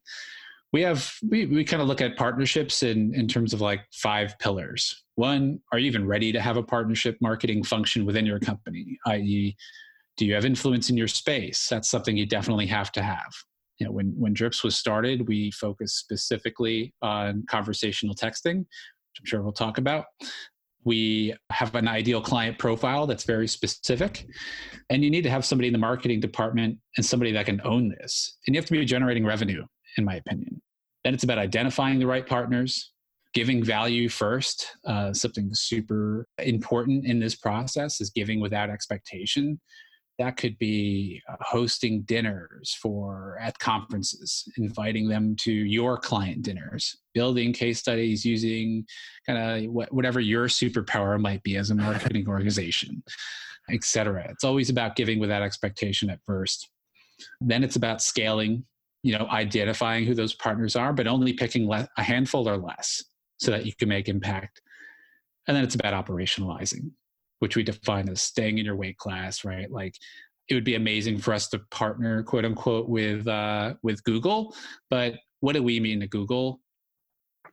we 0.72 0.82
have 0.82 1.12
we, 1.28 1.46
we 1.46 1.64
kind 1.64 1.82
of 1.82 1.88
look 1.88 2.00
at 2.00 2.16
partnerships 2.16 2.84
in 2.84 3.12
in 3.14 3.26
terms 3.26 3.52
of 3.52 3.60
like 3.60 3.80
five 3.92 4.38
pillars. 4.38 5.04
One, 5.16 5.60
are 5.72 5.78
you 5.78 5.86
even 5.86 6.06
ready 6.06 6.30
to 6.30 6.40
have 6.40 6.56
a 6.56 6.62
partnership 6.62 7.16
marketing 7.20 7.64
function 7.64 8.04
within 8.04 8.26
your 8.26 8.38
company? 8.38 8.98
I.e., 9.06 9.56
do 10.16 10.26
you 10.26 10.34
have 10.34 10.44
influence 10.44 10.90
in 10.90 10.96
your 10.96 11.08
space? 11.08 11.66
That's 11.68 11.90
something 11.90 12.16
you 12.16 12.26
definitely 12.26 12.66
have 12.66 12.92
to 12.92 13.02
have 13.02 13.32
you 13.78 13.86
know, 13.86 13.92
when 13.92 14.14
when 14.16 14.32
Drips 14.32 14.64
was 14.64 14.76
started, 14.76 15.28
we 15.28 15.50
focused 15.50 15.98
specifically 15.98 16.94
on 17.02 17.44
conversational 17.48 18.14
texting, 18.14 18.58
which 18.58 19.20
I'm 19.20 19.26
sure 19.26 19.42
we'll 19.42 19.52
talk 19.52 19.78
about. 19.78 20.06
We 20.84 21.34
have 21.50 21.74
an 21.74 21.88
ideal 21.88 22.20
client 22.20 22.58
profile 22.58 23.06
that's 23.06 23.24
very 23.24 23.48
specific, 23.48 24.26
and 24.88 25.02
you 25.02 25.10
need 25.10 25.22
to 25.22 25.30
have 25.30 25.44
somebody 25.44 25.68
in 25.68 25.72
the 25.72 25.78
marketing 25.78 26.20
department 26.20 26.78
and 26.96 27.04
somebody 27.04 27.32
that 27.32 27.46
can 27.46 27.60
own 27.64 27.88
this. 27.88 28.38
And 28.46 28.54
you 28.54 28.60
have 28.60 28.66
to 28.66 28.72
be 28.72 28.84
generating 28.84 29.26
revenue, 29.26 29.64
in 29.98 30.04
my 30.04 30.16
opinion. 30.16 30.62
Then 31.04 31.14
it's 31.14 31.24
about 31.24 31.38
identifying 31.38 31.98
the 31.98 32.06
right 32.06 32.26
partners, 32.26 32.92
giving 33.34 33.62
value 33.62 34.08
first. 34.08 34.76
Uh, 34.86 35.12
something 35.12 35.50
super 35.52 36.26
important 36.38 37.04
in 37.04 37.18
this 37.20 37.34
process 37.34 38.00
is 38.00 38.10
giving 38.10 38.40
without 38.40 38.70
expectation 38.70 39.60
that 40.18 40.36
could 40.36 40.58
be 40.58 41.22
uh, 41.28 41.36
hosting 41.40 42.02
dinners 42.02 42.76
for 42.80 43.38
at 43.40 43.58
conferences 43.58 44.44
inviting 44.56 45.08
them 45.08 45.36
to 45.36 45.52
your 45.52 45.98
client 45.98 46.42
dinners 46.42 46.96
building 47.14 47.52
case 47.52 47.78
studies 47.78 48.24
using 48.24 48.84
kind 49.26 49.66
of 49.66 49.72
whatever 49.90 50.20
your 50.20 50.46
superpower 50.46 51.20
might 51.20 51.42
be 51.42 51.56
as 51.56 51.70
a 51.70 51.74
marketing 51.74 52.26
organization 52.28 53.02
etc 53.70 54.26
it's 54.30 54.44
always 54.44 54.70
about 54.70 54.96
giving 54.96 55.18
without 55.18 55.42
expectation 55.42 56.10
at 56.10 56.20
first. 56.26 56.68
Then 57.40 57.64
it's 57.64 57.76
about 57.76 58.02
scaling 58.02 58.64
you 59.02 59.16
know 59.16 59.26
identifying 59.30 60.04
who 60.04 60.14
those 60.14 60.34
partners 60.34 60.74
are 60.74 60.92
but 60.92 61.06
only 61.06 61.32
picking 61.32 61.68
le- 61.68 61.88
a 61.96 62.02
handful 62.02 62.48
or 62.48 62.56
less 62.56 63.04
so 63.38 63.50
that 63.50 63.66
you 63.66 63.72
can 63.74 63.88
make 63.88 64.08
impact. 64.08 64.60
And 65.46 65.56
then 65.56 65.64
it's 65.64 65.74
about 65.74 66.06
operationalizing 66.06 66.90
which 67.38 67.56
we 67.56 67.62
define 67.62 68.08
as 68.08 68.22
staying 68.22 68.58
in 68.58 68.64
your 68.64 68.76
weight 68.76 68.96
class, 68.96 69.44
right? 69.44 69.70
Like 69.70 69.94
it 70.48 70.54
would 70.54 70.64
be 70.64 70.74
amazing 70.74 71.18
for 71.18 71.34
us 71.34 71.48
to 71.48 71.58
partner, 71.70 72.22
quote 72.22 72.44
unquote, 72.44 72.88
with 72.88 73.26
uh, 73.26 73.74
with 73.82 74.02
Google. 74.04 74.54
But 74.90 75.14
what 75.40 75.54
do 75.54 75.62
we 75.62 75.80
mean 75.80 76.00
to 76.00 76.06
Google? 76.06 76.60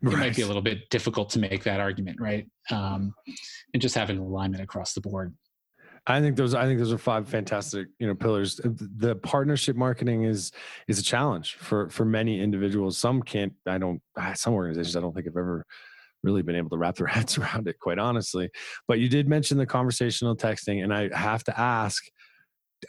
It 0.01 0.17
might 0.17 0.35
be 0.35 0.41
a 0.41 0.47
little 0.47 0.61
bit 0.61 0.89
difficult 0.89 1.29
to 1.31 1.39
make 1.39 1.63
that 1.63 1.79
argument, 1.79 2.19
right? 2.19 2.45
Um, 2.69 3.13
and 3.73 3.81
just 3.81 3.95
having 3.95 4.17
alignment 4.17 4.61
across 4.61 4.93
the 4.93 5.01
board. 5.01 5.33
I 6.05 6.19
think 6.19 6.35
those 6.35 6.53
I 6.53 6.65
think 6.65 6.79
those 6.79 6.91
are 6.91 6.97
five 6.97 7.29
fantastic 7.29 7.87
you 7.97 8.07
know 8.07 8.15
pillars. 8.15 8.59
The 8.63 9.15
partnership 9.15 9.77
marketing 9.77 10.23
is 10.23 10.51
is 10.87 10.99
a 10.99 11.03
challenge 11.03 11.55
for 11.55 11.89
for 11.89 12.03
many 12.03 12.41
individuals. 12.41 12.97
Some 12.97 13.21
can't. 13.21 13.53
I 13.65 13.77
don't. 13.77 14.01
Some 14.35 14.53
organizations 14.53 14.97
I 14.97 14.99
don't 14.99 15.13
think 15.13 15.27
have 15.27 15.37
ever 15.37 15.65
really 16.23 16.41
been 16.41 16.55
able 16.55 16.69
to 16.69 16.77
wrap 16.77 16.95
their 16.95 17.07
heads 17.07 17.37
around 17.37 17.67
it, 17.67 17.79
quite 17.79 17.99
honestly. 17.99 18.49
But 18.87 18.99
you 18.99 19.09
did 19.09 19.27
mention 19.27 19.57
the 19.57 19.65
conversational 19.65 20.35
texting, 20.35 20.83
and 20.83 20.93
I 20.93 21.15
have 21.17 21.43
to 21.45 21.59
ask 21.59 22.03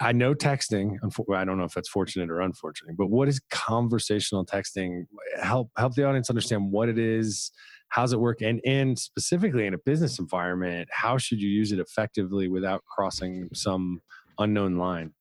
I 0.00 0.12
know 0.12 0.34
texting. 0.34 0.96
I 1.32 1.44
don't 1.44 1.58
know 1.58 1.64
if 1.64 1.74
that's 1.74 1.88
fortunate 1.88 2.30
or 2.30 2.40
unfortunate, 2.40 2.96
but 2.96 3.10
what 3.10 3.28
is 3.28 3.40
conversational 3.50 4.44
texting? 4.44 5.04
Help 5.40 5.70
help 5.76 5.94
the 5.94 6.04
audience 6.04 6.30
understand 6.30 6.70
what 6.70 6.88
it 6.88 6.98
is, 6.98 7.50
how's 7.88 8.12
it 8.12 8.20
work, 8.20 8.42
and 8.42 8.60
and 8.66 8.98
specifically 8.98 9.66
in 9.66 9.74
a 9.74 9.78
business 9.78 10.18
environment, 10.18 10.88
how 10.90 11.18
should 11.18 11.40
you 11.40 11.48
use 11.48 11.72
it 11.72 11.78
effectively 11.78 12.48
without 12.48 12.82
crossing 12.84 13.48
some 13.54 14.00
unknown 14.38 14.76
line? 14.76 15.12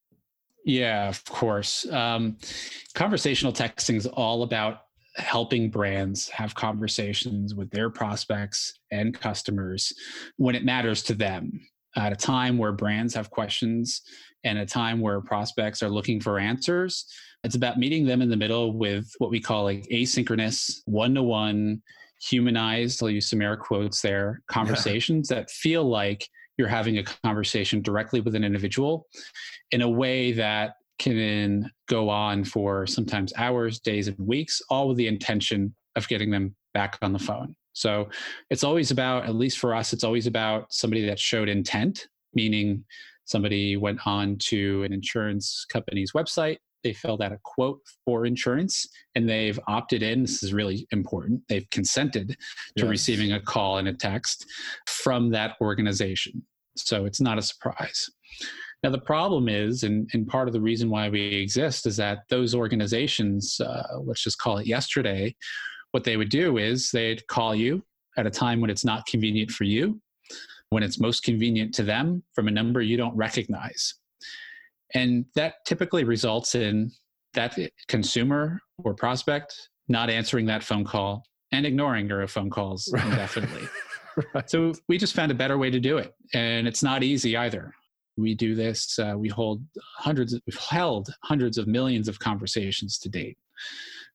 Yeah, 0.66 1.10
of 1.10 1.24
course. 1.26 1.86
Um, 1.92 2.38
conversational 2.96 3.52
texting 3.52 3.96
is 3.96 4.08
all 4.08 4.44
about 4.44 4.84
helping 5.16 5.70
brands 5.70 6.30
have 6.30 6.56
conversations 6.56 7.54
with 7.54 7.70
their 7.72 7.90
prospects 7.90 8.74
and 8.92 9.20
customers 9.20 9.94
when 10.38 10.56
it 10.56 10.66
matters 10.66 11.04
to 11.04 11.14
them 11.14 11.60
at 11.96 12.12
a 12.12 12.16
time 12.16 12.58
where 12.58 12.72
brands 12.72 13.14
have 13.14 13.30
questions 13.30 14.02
and 14.44 14.58
a 14.58 14.66
time 14.66 15.00
where 15.00 15.22
prospects 15.22 15.84
are 15.84 15.90
looking 15.90 16.20
for 16.20 16.40
answers. 16.40 17.06
It's 17.44 17.56
about 17.56 17.78
meeting 17.78 18.06
them 18.06 18.22
in 18.22 18.30
the 18.30 18.38
middle 18.38 18.74
with 18.74 19.12
what 19.20 19.30
we 19.30 19.40
call 19.40 19.66
like 19.66 19.86
asynchronous, 19.92 20.82
one 20.86 21.14
to 21.16 21.24
one, 21.24 21.82
humanized, 22.22 23.04
I'll 23.04 23.10
use 23.10 23.30
some 23.30 23.42
air 23.42 23.58
quotes 23.58 24.02
there, 24.02 24.42
conversations 24.48 25.28
that 25.28 25.52
feel 25.52 25.84
like 25.84 26.28
you're 26.58 26.68
having 26.68 26.98
a 26.98 27.04
conversation 27.04 27.82
directly 27.82 28.22
with 28.22 28.36
an 28.36 28.44
individual 28.44 29.08
in 29.72 29.82
a 29.82 29.90
way 29.90 30.32
that 30.34 30.76
can 31.00 31.72
go 31.88 32.10
on 32.10 32.44
for 32.44 32.86
sometimes 32.88 33.34
hours, 33.38 33.80
days, 33.80 34.08
and 34.08 34.18
weeks, 34.20 34.62
all 34.70 34.90
with 34.90 34.98
the 34.98 35.08
intention 35.08 35.74
of 35.96 36.08
getting 36.08 36.32
them 36.32 36.56
back 36.74 36.98
on 37.02 37.14
the 37.14 37.20
phone. 37.20 37.56
So 37.74 38.10
it's 38.50 38.64
always 38.64 38.92
about, 38.92 39.26
at 39.26 39.36
least 39.36 39.60
for 39.60 39.74
us, 39.74 39.94
it's 39.94 40.04
always 40.04 40.28
about 40.28 40.72
somebody 40.72 41.06
that 41.08 41.20
showed 41.20 41.50
intent, 41.50 42.08
meaning 42.34 42.84
somebody 43.26 43.78
went 43.78 44.06
on 44.06 44.38
to 44.38 44.84
an 44.84 44.94
insurance 44.94 45.66
company's 45.70 46.12
website, 46.14 46.58
they 46.84 46.94
filled 46.94 47.22
out 47.22 47.32
a 47.32 47.40
quote 47.44 47.80
for 48.06 48.26
insurance, 48.26 48.88
and 49.16 49.28
they've 49.28 49.60
opted 49.68 50.04
in. 50.04 50.22
This 50.22 50.44
is 50.44 50.54
really 50.54 50.86
important. 50.92 51.42
They've 51.48 51.70
consented 51.72 52.30
to 52.78 52.84
yes. 52.84 52.90
receiving 52.90 53.32
a 53.32 53.42
call 53.42 53.78
and 53.78 53.88
a 53.88 53.94
text 53.94 54.46
from 54.86 55.30
that 55.32 55.56
organization. 55.62 56.44
So 56.76 57.06
it's 57.06 57.22
not 57.22 57.38
a 57.38 57.42
surprise. 57.42 58.10
Now, 58.84 58.90
the 58.90 59.00
problem 59.00 59.48
is, 59.48 59.84
and, 59.84 60.10
and 60.14 60.28
part 60.28 60.50
of 60.50 60.54
the 60.54 60.60
reason 60.60 60.90
why 60.90 61.08
we 61.08 61.22
exist 61.22 61.86
is 61.86 61.96
that 61.98 62.24
those 62.30 62.54
organizations, 62.54 63.60
uh, 63.62 64.00
let's 64.02 64.24
just 64.24 64.40
call 64.40 64.58
it 64.58 64.68
yesterday, 64.68 65.34
what 65.92 66.04
they 66.04 66.18
would 66.18 66.30
do 66.30 66.58
is 66.58 66.92
they'd 66.92 67.26
call 67.28 67.56
you 67.56 67.82
at 68.18 68.28
a 68.28 68.32
time 68.32 68.60
when 68.60 68.70
it's 68.70 68.84
not 68.84 69.06
convenient 69.06 69.52
for 69.52 69.64
you, 69.64 70.02
when 70.70 70.84
it's 70.84 71.00
most 71.00 71.24
convenient 71.24 71.74
to 71.76 71.84
them 71.84 72.24
from 72.34 72.48
a 72.48 72.52
number 72.52 72.82
you 72.82 72.98
don't 72.98 73.16
recognize. 73.16 73.96
And 74.94 75.26
that 75.36 75.66
typically 75.66 76.04
results 76.04 76.56
in 76.56 76.92
that 77.34 77.58
consumer 77.88 78.60
or 78.84 78.94
prospect 78.94 79.70
not 79.88 80.10
answering 80.10 80.46
that 80.48 80.64
phone 80.64 80.84
call 80.84 81.24
and 81.52 81.66
ignoring 81.66 82.08
your 82.08 82.28
phone 82.28 82.50
calls 82.50 82.92
indefinitely. 82.94 83.68
right. 84.34 84.50
So 84.50 84.74
we 84.88 84.98
just 84.98 85.16
found 85.16 85.32
a 85.32 85.36
better 85.36 85.58
way 85.58 85.70
to 85.70 85.80
do 85.80 85.98
it. 85.98 86.14
And 86.34 86.68
it's 86.68 86.84
not 86.84 87.04
easy 87.04 87.38
either. 87.38 87.74
We 88.18 88.36
do 88.36 88.56
this, 88.56 89.00
uh, 89.00 89.16
we 89.18 89.30
hold 89.30 89.64
hundreds, 89.98 90.40
we've 90.46 90.60
held 90.60 91.10
hundreds 91.24 91.58
of 91.58 91.68
millions 91.68 92.08
of 92.08 92.20
conversations 92.20 93.00
to 93.00 93.10
date. 93.10 93.38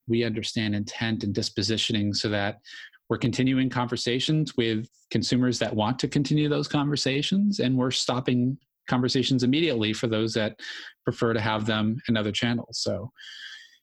We 0.06 0.24
understand 0.24 0.74
intent 0.74 1.24
and 1.24 1.34
dispositioning 1.34 2.14
so 2.14 2.28
that 2.28 2.60
we're 3.08 3.18
continuing 3.18 3.70
conversations 3.70 4.56
with 4.56 4.88
consumers 5.10 5.58
that 5.58 5.74
want 5.74 5.98
to 6.00 6.08
continue 6.08 6.48
those 6.48 6.68
conversations, 6.68 7.60
and 7.60 7.76
we're 7.76 7.90
stopping 7.90 8.58
conversations 8.88 9.42
immediately 9.42 9.92
for 9.92 10.06
those 10.06 10.32
that 10.34 10.58
prefer 11.04 11.32
to 11.32 11.40
have 11.40 11.66
them 11.66 12.00
in 12.08 12.16
other 12.16 12.32
channels. 12.32 12.80
So 12.80 13.10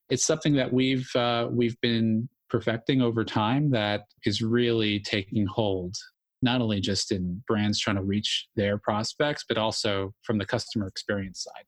it's 0.10 0.26
something 0.26 0.54
that 0.54 0.72
we've 0.72 1.10
uh, 1.16 1.48
we've 1.52 1.80
been 1.82 2.30
perfecting 2.50 3.02
over 3.02 3.24
time 3.24 3.72
that 3.72 4.06
is 4.26 4.42
really 4.42 5.00
taking 5.00 5.46
hold 5.46 5.96
not 6.46 6.62
only 6.62 6.80
just 6.80 7.12
in 7.12 7.44
brands 7.48 7.80
trying 7.80 7.98
to 7.98 8.04
reach 8.04 8.48
their 8.56 8.78
prospects, 8.78 9.44
but 9.50 9.58
also 9.58 10.14
from 10.22 10.38
the 10.38 10.46
customer 10.46 10.88
experience 10.88 11.44
side. 11.44 11.66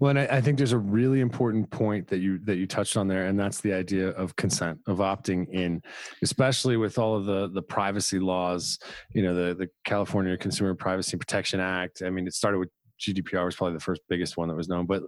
Well, 0.00 0.10
and 0.10 0.18
I, 0.18 0.24
I, 0.38 0.40
think 0.40 0.56
there's 0.56 0.72
a 0.72 0.78
really 0.78 1.20
important 1.20 1.70
point 1.70 2.08
that 2.08 2.20
you 2.20 2.38
that 2.44 2.56
you 2.56 2.66
touched 2.66 2.96
on 2.96 3.08
there, 3.08 3.26
and 3.26 3.38
that's 3.38 3.60
the 3.60 3.74
idea 3.74 4.08
of 4.08 4.34
consent, 4.36 4.78
of 4.86 4.98
opting 4.98 5.46
in, 5.50 5.82
especially 6.22 6.78
with 6.78 6.98
all 6.98 7.14
of 7.14 7.26
the 7.26 7.50
the 7.50 7.60
privacy 7.60 8.18
laws. 8.18 8.78
You 9.12 9.22
know, 9.22 9.34
the 9.34 9.54
the 9.54 9.68
California 9.84 10.34
Consumer 10.38 10.74
Privacy 10.74 11.18
Protection 11.18 11.60
Act. 11.60 12.02
I 12.02 12.08
mean, 12.08 12.26
it 12.26 12.32
started 12.32 12.58
with 12.58 12.70
GDPR 13.00 13.44
was 13.44 13.54
probably 13.54 13.74
the 13.74 13.84
first 13.84 14.00
biggest 14.08 14.38
one 14.38 14.48
that 14.48 14.56
was 14.56 14.68
known, 14.68 14.86
but 14.86 15.02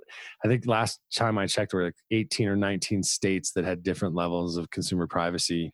I 0.45 0.49
think 0.49 0.67
last 0.67 1.01
time 1.17 1.39
I 1.39 1.47
checked, 1.47 1.73
there 1.73 1.81
were 1.81 1.87
like 1.87 1.95
18 2.11 2.49
or 2.49 2.57
19 2.57 3.03
states 3.03 3.53
that 3.53 3.65
had 3.65 3.83
different 3.83 4.15
levels 4.15 4.59
of 4.59 4.71
consumer 4.71 5.07
privacy 5.07 5.73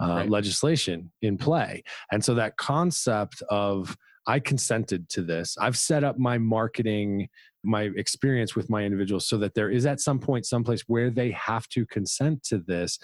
uh, 0.00 0.06
right. 0.06 0.30
legislation 0.30 1.10
in 1.22 1.36
play. 1.36 1.82
And 2.10 2.24
so 2.24 2.34
that 2.34 2.56
concept 2.56 3.42
of 3.50 3.96
I 4.26 4.38
consented 4.38 5.08
to 5.10 5.22
this. 5.22 5.56
I've 5.60 5.76
set 5.76 6.04
up 6.04 6.18
my 6.18 6.38
marketing, 6.38 7.28
my 7.64 7.90
experience 7.96 8.54
with 8.54 8.70
my 8.70 8.84
individuals 8.84 9.28
so 9.28 9.38
that 9.38 9.54
there 9.54 9.70
is 9.70 9.86
at 9.86 10.00
some 10.00 10.18
point, 10.18 10.46
someplace 10.46 10.82
where 10.86 11.10
they 11.10 11.30
have 11.32 11.68
to 11.70 11.86
consent 11.86 12.42
to 12.44 12.58
this 12.58 12.98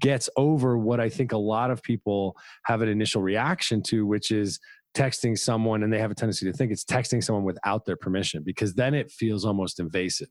gets 0.00 0.28
over 0.36 0.76
what 0.76 1.00
I 1.00 1.08
think 1.08 1.32
a 1.32 1.38
lot 1.38 1.70
of 1.70 1.82
people 1.82 2.36
have 2.64 2.82
an 2.82 2.88
initial 2.88 3.22
reaction 3.22 3.82
to, 3.84 4.06
which 4.06 4.30
is 4.30 4.58
texting 4.94 5.38
someone 5.38 5.82
and 5.82 5.92
they 5.92 5.98
have 5.98 6.10
a 6.10 6.14
tendency 6.14 6.46
to 6.46 6.52
think 6.52 6.72
it's 6.72 6.84
texting 6.84 7.22
someone 7.22 7.44
without 7.44 7.84
their 7.84 7.96
permission 7.96 8.42
because 8.42 8.74
then 8.74 8.94
it 8.94 9.10
feels 9.10 9.44
almost 9.44 9.78
invasive. 9.78 10.28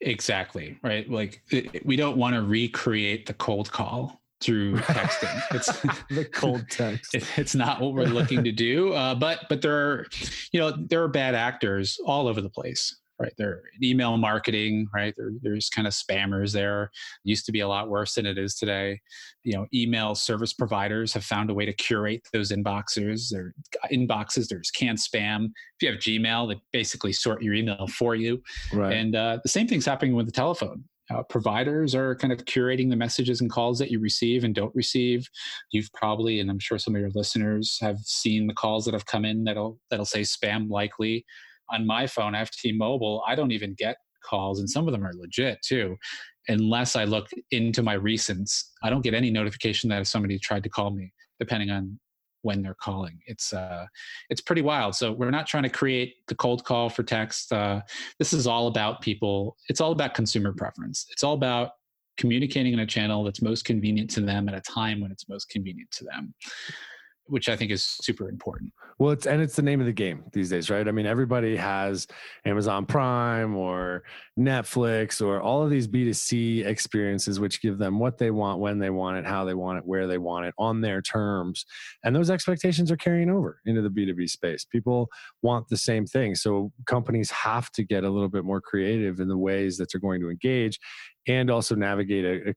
Exactly. 0.00 0.78
Right. 0.82 1.10
Like 1.10 1.42
we 1.84 1.96
don't 1.96 2.16
want 2.16 2.34
to 2.34 2.42
recreate 2.42 3.26
the 3.26 3.34
cold 3.34 3.70
call 3.70 4.17
through 4.40 4.76
texting. 4.76 5.42
It's 5.54 5.80
the 6.10 6.24
cold 6.24 6.66
text. 6.70 7.14
It, 7.14 7.24
it's 7.36 7.54
not 7.54 7.80
what 7.80 7.94
we're 7.94 8.04
looking 8.04 8.44
to 8.44 8.52
do. 8.52 8.92
Uh, 8.92 9.14
but 9.14 9.40
but 9.48 9.62
there 9.62 9.76
are, 9.76 10.06
you 10.52 10.60
know, 10.60 10.72
there 10.88 11.02
are 11.02 11.08
bad 11.08 11.34
actors 11.34 11.98
all 12.04 12.28
over 12.28 12.40
the 12.40 12.50
place. 12.50 12.96
Right, 13.20 13.32
there 13.36 13.62
email 13.82 14.16
marketing. 14.16 14.86
Right, 14.94 15.12
there, 15.16 15.32
there's 15.42 15.68
kind 15.68 15.88
of 15.88 15.92
spammers 15.92 16.52
there. 16.52 16.84
It 16.84 16.90
used 17.24 17.46
to 17.46 17.52
be 17.52 17.60
a 17.60 17.68
lot 17.68 17.88
worse 17.88 18.14
than 18.14 18.26
it 18.26 18.38
is 18.38 18.54
today. 18.54 19.00
You 19.42 19.54
know, 19.54 19.66
email 19.74 20.14
service 20.14 20.52
providers 20.52 21.12
have 21.14 21.24
found 21.24 21.50
a 21.50 21.54
way 21.54 21.66
to 21.66 21.72
curate 21.72 22.28
those 22.32 22.52
inboxes. 22.52 23.28
There 23.28 23.54
inboxes. 23.92 24.46
There's 24.46 24.70
CAN-SPAM. 24.70 25.52
If 25.80 25.82
you 25.82 25.90
have 25.90 25.98
Gmail, 25.98 26.54
they 26.54 26.60
basically 26.72 27.12
sort 27.12 27.42
your 27.42 27.54
email 27.54 27.88
for 27.88 28.14
you. 28.14 28.40
Right. 28.72 28.92
And 28.92 29.16
uh, 29.16 29.40
the 29.42 29.48
same 29.48 29.66
thing's 29.66 29.86
happening 29.86 30.14
with 30.14 30.26
the 30.26 30.32
telephone 30.32 30.84
uh, 31.10 31.22
providers 31.24 31.94
are 31.94 32.14
kind 32.16 32.32
of 32.32 32.44
curating 32.44 32.90
the 32.90 32.96
messages 32.96 33.40
and 33.40 33.50
calls 33.50 33.78
that 33.78 33.90
you 33.90 34.00
receive 34.00 34.44
and 34.44 34.54
don't 34.54 34.74
receive. 34.74 35.28
You've 35.70 35.90
probably, 35.94 36.40
and 36.40 36.50
I'm 36.50 36.58
sure 36.58 36.78
some 36.78 36.94
of 36.94 37.00
your 37.00 37.10
listeners 37.14 37.78
have 37.80 37.98
seen 38.00 38.46
the 38.46 38.54
calls 38.54 38.84
that 38.84 38.94
have 38.94 39.06
come 39.06 39.24
in 39.24 39.44
that'll 39.44 39.78
that'll 39.90 40.04
say 40.04 40.22
spam 40.22 40.68
likely. 40.70 41.24
On 41.70 41.86
my 41.86 42.06
phone, 42.06 42.34
I 42.34 42.38
have 42.38 42.50
T-Mobile. 42.50 43.22
I 43.26 43.34
don't 43.34 43.52
even 43.52 43.74
get 43.76 43.96
calls, 44.24 44.58
and 44.58 44.68
some 44.68 44.86
of 44.86 44.92
them 44.92 45.04
are 45.04 45.12
legit 45.14 45.58
too. 45.62 45.96
Unless 46.48 46.96
I 46.96 47.04
look 47.04 47.28
into 47.50 47.82
my 47.82 47.96
recents, 47.96 48.64
I 48.82 48.88
don't 48.90 49.02
get 49.02 49.14
any 49.14 49.30
notification 49.30 49.90
that 49.90 50.00
if 50.00 50.08
somebody 50.08 50.38
tried 50.38 50.62
to 50.62 50.70
call 50.70 50.90
me, 50.90 51.12
depending 51.38 51.70
on 51.70 51.98
when 52.42 52.62
they're 52.62 52.76
calling. 52.80 53.18
It's 53.26 53.52
uh, 53.52 53.86
it's 54.30 54.40
pretty 54.40 54.62
wild. 54.62 54.94
So 54.94 55.12
we're 55.12 55.30
not 55.30 55.46
trying 55.46 55.64
to 55.64 55.68
create 55.68 56.14
the 56.28 56.34
cold 56.34 56.64
call 56.64 56.88
for 56.88 57.02
text. 57.02 57.52
Uh, 57.52 57.80
this 58.18 58.32
is 58.32 58.46
all 58.46 58.66
about 58.66 59.00
people. 59.00 59.56
It's 59.68 59.80
all 59.80 59.92
about 59.92 60.14
consumer 60.14 60.52
preference. 60.52 61.06
It's 61.10 61.24
all 61.24 61.34
about 61.34 61.70
communicating 62.16 62.72
in 62.72 62.80
a 62.80 62.86
channel 62.86 63.24
that's 63.24 63.40
most 63.40 63.64
convenient 63.64 64.10
to 64.10 64.20
them 64.20 64.48
at 64.48 64.54
a 64.54 64.60
time 64.60 65.00
when 65.00 65.12
it's 65.12 65.28
most 65.28 65.48
convenient 65.50 65.90
to 65.92 66.04
them 66.04 66.34
which 67.28 67.48
I 67.48 67.56
think 67.56 67.70
is 67.70 67.84
super 67.84 68.28
important. 68.28 68.72
Well, 68.98 69.12
it's 69.12 69.26
and 69.26 69.40
it's 69.40 69.54
the 69.54 69.62
name 69.62 69.80
of 69.80 69.86
the 69.86 69.92
game 69.92 70.24
these 70.32 70.50
days, 70.50 70.70
right? 70.70 70.86
I 70.88 70.90
mean, 70.90 71.06
everybody 71.06 71.56
has 71.56 72.06
Amazon 72.44 72.84
Prime 72.84 73.54
or 73.56 74.02
Netflix 74.38 75.24
or 75.24 75.40
all 75.40 75.62
of 75.62 75.70
these 75.70 75.86
B2C 75.86 76.66
experiences 76.66 77.38
which 77.38 77.62
give 77.62 77.78
them 77.78 77.98
what 77.98 78.18
they 78.18 78.30
want, 78.30 78.60
when 78.60 78.78
they 78.78 78.90
want 78.90 79.18
it, 79.18 79.26
how 79.26 79.44
they 79.44 79.54
want 79.54 79.78
it, 79.78 79.86
where 79.86 80.06
they 80.06 80.18
want 80.18 80.46
it 80.46 80.54
on 80.58 80.80
their 80.80 81.00
terms. 81.00 81.64
And 82.02 82.14
those 82.14 82.30
expectations 82.30 82.90
are 82.90 82.96
carrying 82.96 83.30
over 83.30 83.60
into 83.66 83.82
the 83.82 83.90
B2B 83.90 84.28
space. 84.30 84.64
People 84.64 85.08
want 85.42 85.68
the 85.68 85.76
same 85.76 86.06
thing. 86.06 86.34
So 86.34 86.72
companies 86.86 87.30
have 87.30 87.70
to 87.72 87.84
get 87.84 88.04
a 88.04 88.10
little 88.10 88.28
bit 88.28 88.44
more 88.44 88.60
creative 88.60 89.20
in 89.20 89.28
the 89.28 89.38
ways 89.38 89.76
that 89.78 89.88
they're 89.92 90.00
going 90.00 90.20
to 90.20 90.30
engage 90.30 90.78
and 91.28 91.50
also 91.50 91.74
navigate 91.74 92.24
a, 92.24 92.50
a 92.50 92.54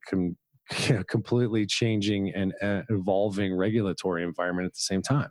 you 0.88 0.96
know, 0.96 1.04
completely 1.04 1.66
changing 1.66 2.34
and 2.34 2.54
uh, 2.62 2.82
evolving 2.90 3.56
regulatory 3.56 4.24
environment 4.24 4.66
at 4.66 4.74
the 4.74 4.80
same 4.80 5.01
time. 5.01 5.30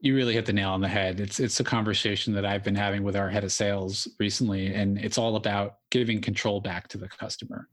You 0.00 0.16
really 0.16 0.34
hit 0.34 0.46
the 0.46 0.52
nail 0.52 0.70
on 0.70 0.80
the 0.80 0.88
head. 0.88 1.20
It's 1.20 1.38
it's 1.38 1.60
a 1.60 1.64
conversation 1.64 2.32
that 2.34 2.44
I've 2.44 2.64
been 2.64 2.74
having 2.74 3.04
with 3.04 3.14
our 3.14 3.30
head 3.30 3.44
of 3.44 3.52
sales 3.52 4.08
recently, 4.18 4.74
and 4.74 4.98
it's 4.98 5.16
all 5.16 5.36
about 5.36 5.76
giving 5.90 6.20
control 6.20 6.60
back 6.60 6.88
to 6.88 6.98
the 6.98 7.08
customer. 7.08 7.68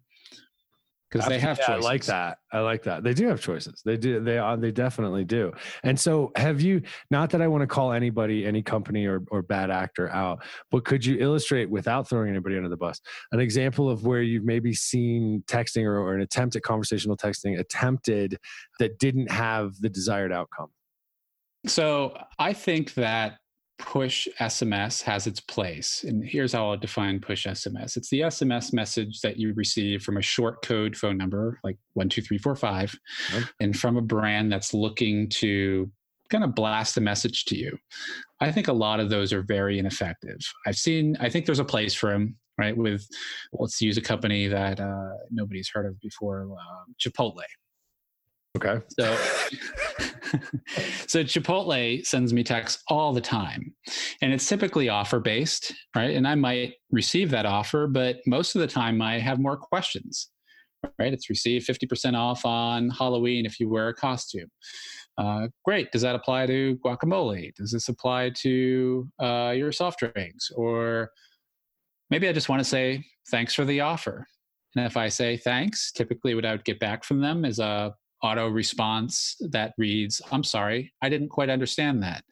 Because 1.10 1.28
they 1.28 1.40
have 1.40 1.58
yeah, 1.58 1.68
choices. 1.68 1.86
I 1.86 1.90
like 1.90 2.06
that. 2.06 2.38
I 2.52 2.60
like 2.60 2.84
that. 2.84 3.04
They 3.04 3.14
do 3.14 3.28
have 3.28 3.42
choices. 3.42 3.82
They 3.84 3.98
do. 3.98 4.20
They 4.20 4.38
are. 4.38 4.58
They 4.58 4.72
definitely 4.72 5.26
do. 5.26 5.52
And 5.84 6.00
so, 6.00 6.32
have 6.36 6.62
you? 6.62 6.82
Not 7.10 7.32
that 7.32 7.42
I 7.42 7.48
want 7.48 7.62
to 7.62 7.68
call 7.68 7.94
anybody, 7.94 8.46
any 8.46 8.62
company, 8.62 9.06
or 9.06 9.24
or 9.32 9.42
bad 9.42 9.72
actor 9.72 10.10
out, 10.10 10.44
but 10.72 10.86
could 10.86 11.06
you 11.06 11.18
illustrate 11.20 11.70
without 11.70 12.10
throwing 12.10 12.30
anybody 12.30 12.58
under 12.58 12.70
the 12.70 12.78
bus 12.78 13.02
an 13.32 13.40
example 13.40 13.90
of 13.90 14.06
where 14.06 14.22
you've 14.22 14.46
maybe 14.46 14.74
seen 14.74 15.44
texting 15.48 15.84
or, 15.84 15.98
or 15.98 16.16
an 16.16 16.22
attempt 16.22 16.56
at 16.56 16.62
conversational 16.62 17.18
texting 17.18 17.60
attempted 17.60 18.38
that 18.80 19.00
didn't 19.00 19.32
have 19.32 19.80
the 19.80 19.90
desired 19.90 20.32
outcome? 20.32 20.70
So 21.66 22.18
I 22.38 22.54
think 22.54 22.94
that 22.94 23.40
push 23.80 24.28
SMS 24.40 25.02
has 25.02 25.26
its 25.26 25.40
place. 25.40 26.04
And 26.08 26.24
here's 26.24 26.54
how 26.54 26.70
I'll 26.70 26.78
define 26.78 27.20
push 27.20 27.48
SMS 27.48 27.98
it's 27.98 28.10
the 28.10 28.22
SMS 28.22 28.74
message 28.74 29.22
that 29.22 29.38
you 29.38 29.54
receive 29.54 30.04
from 30.04 30.18
a 30.18 30.22
short 30.22 30.62
code 30.62 30.96
phone 30.96 31.18
number 31.18 31.60
like 31.64 31.78
12345 31.96 33.00
yep. 33.34 33.44
and 33.60 33.78
from 33.78 33.98
a 33.98 34.02
brand 34.02 34.52
that's 34.52 34.74
looking 34.74 35.28
to 35.30 35.90
kind 36.30 36.44
of 36.44 36.54
blast 36.54 36.98
a 36.98 37.02
message 37.02 37.46
to 37.46 37.58
you. 37.58 37.78
I 38.40 38.52
think 38.52 38.68
a 38.68 38.74
lot 38.74 39.00
of 39.00 39.10
those 39.10 39.34
are 39.34 39.42
very 39.42 39.80
ineffective. 39.80 40.38
I've 40.68 40.78
seen, 40.78 41.18
I 41.20 41.30
think 41.30 41.46
there's 41.46 41.60
a 41.60 41.66
place 41.66 41.96
for 41.96 42.12
them, 42.12 42.36
right? 42.58 42.78
With, 42.78 43.08
let's 43.54 43.82
use 43.82 43.98
a 43.98 44.02
company 44.02 44.48
that 44.48 44.80
uh, 44.80 45.10
nobody's 45.32 45.70
heard 45.74 45.88
of 45.88 46.00
before, 46.00 46.48
uh, 46.52 46.84
Chipotle. 47.00 47.42
Okay. 48.58 48.84
So, 49.00 49.16
so 51.08 51.24
Chipotle 51.24 52.06
sends 52.06 52.34
me 52.34 52.44
texts 52.44 52.84
all 52.88 53.14
the 53.14 53.22
time, 53.22 53.74
and 54.22 54.34
it's 54.34 54.48
typically 54.48 54.90
offer 54.90 55.20
based, 55.20 55.74
right? 55.96 56.16
And 56.16 56.28
I 56.28 56.36
might 56.36 56.74
receive 56.92 57.30
that 57.32 57.46
offer, 57.46 57.88
but 57.88 58.18
most 58.26 58.56
of 58.56 58.62
the 58.62 58.68
time 58.68 59.02
I 59.02 59.20
have 59.20 59.40
more 59.40 59.56
questions, 59.58 60.30
right? 60.98 61.14
It's 61.14 61.30
receive 61.30 61.64
50% 61.64 62.16
off 62.16 62.46
on 62.46 62.90
Halloween 62.90 63.46
if 63.46 63.60
you 63.60 63.70
wear 63.70 63.90
a 63.90 63.94
costume. 63.94 64.50
Uh, 65.18 65.50
great. 65.66 65.92
Does 65.92 66.02
that 66.02 66.16
apply 66.16 66.46
to 66.48 66.80
guacamole? 66.84 67.54
Does 67.56 67.72
this 67.72 67.90
apply 67.90 68.32
to 68.38 69.08
uh, 69.20 69.54
your 69.56 69.72
soft 69.72 70.00
drinks? 70.00 70.50
Or 70.52 71.12
maybe 72.10 72.30
I 72.30 72.34
just 72.34 72.48
want 72.48 72.62
to 72.62 72.70
say 72.70 73.04
thanks 73.30 73.54
for 73.54 73.66
the 73.66 73.82
offer. 73.82 74.26
And 74.76 74.86
if 74.86 74.96
I 74.96 75.10
say 75.10 75.36
thanks, 75.36 75.92
typically 75.92 76.36
what 76.36 76.46
I 76.46 76.52
would 76.52 76.64
get 76.64 76.80
back 76.80 77.04
from 77.04 77.20
them 77.20 77.44
is 77.44 77.60
a 77.60 77.94
auto 78.22 78.48
response 78.48 79.36
that 79.52 79.74
reads, 79.78 80.22
I'm 80.32 80.44
sorry, 80.44 80.92
I 81.02 81.10
didn't 81.10 81.30
quite 81.30 81.50
understand 81.50 82.04
that. 82.04 82.24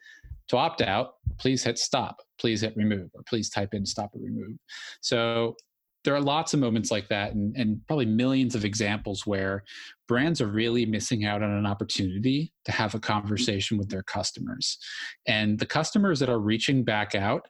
To 0.50 0.58
opt 0.58 0.82
out, 0.82 1.15
please 1.38 1.63
hit 1.63 1.77
stop, 1.77 2.22
please 2.39 2.62
hit 2.62 2.75
remove, 2.77 3.10
or 3.13 3.22
please 3.27 3.50
type 3.50 3.74
in 3.74 3.86
stop 3.86 4.12
or 4.15 4.20
remove. 4.22 4.58
So 5.01 5.56
there 6.03 6.15
are 6.15 6.22
lots 6.22 6.53
of 6.53 6.62
moments 6.62 6.89
like 6.89 7.10
that 7.10 7.34
and, 7.34 7.53
and 7.58 7.82
probably 7.86 8.06
millions 8.06 8.56
of 8.56 8.63
examples 8.63 9.27
where 9.27 9.63
brands 10.08 10.39
are 10.39 10.48
really 10.48 10.86
missing 10.86 11.25
out 11.25 11.44
on 11.44 11.51
an 11.51 11.65
opportunity 11.65 12.53
to 12.63 12.72
have 12.72 12.96
a 12.96 13.00
conversation 13.00 13.77
with 13.77 13.89
their 13.89 14.03
customers. 14.03 14.77
And 15.27 15.60
the 15.60 15.65
customers 15.65 16.20
that 16.20 16.29
are 16.29 16.39
reaching 16.39 16.86
back 16.86 17.13
out 17.13 17.48